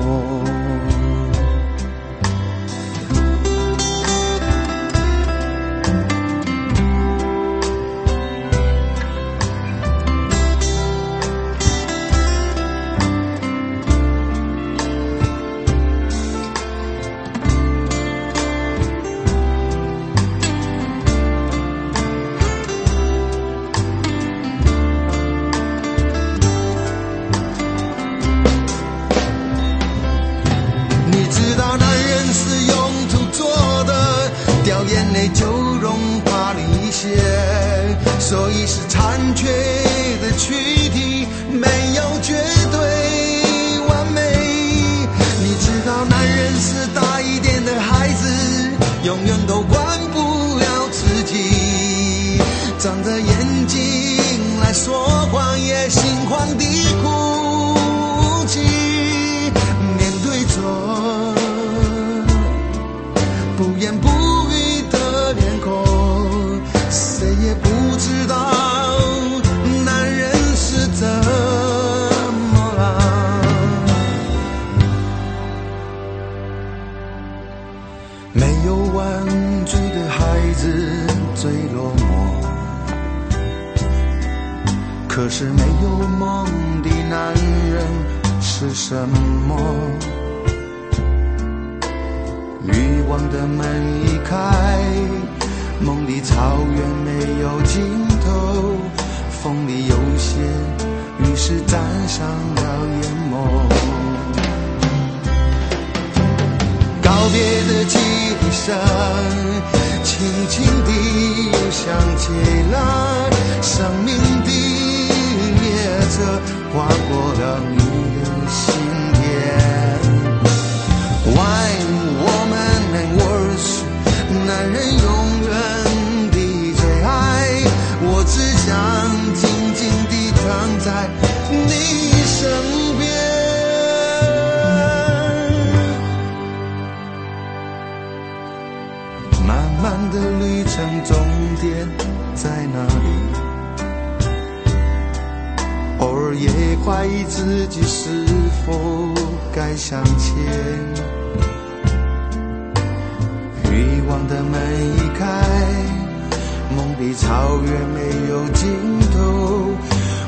[157.15, 158.69] 草原没有尽
[159.13, 159.71] 头，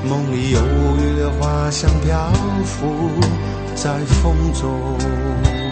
[0.09, 0.61] 梦里忧
[1.01, 2.33] 郁的花香漂
[2.65, 3.11] 浮
[3.75, 5.68] 在风中。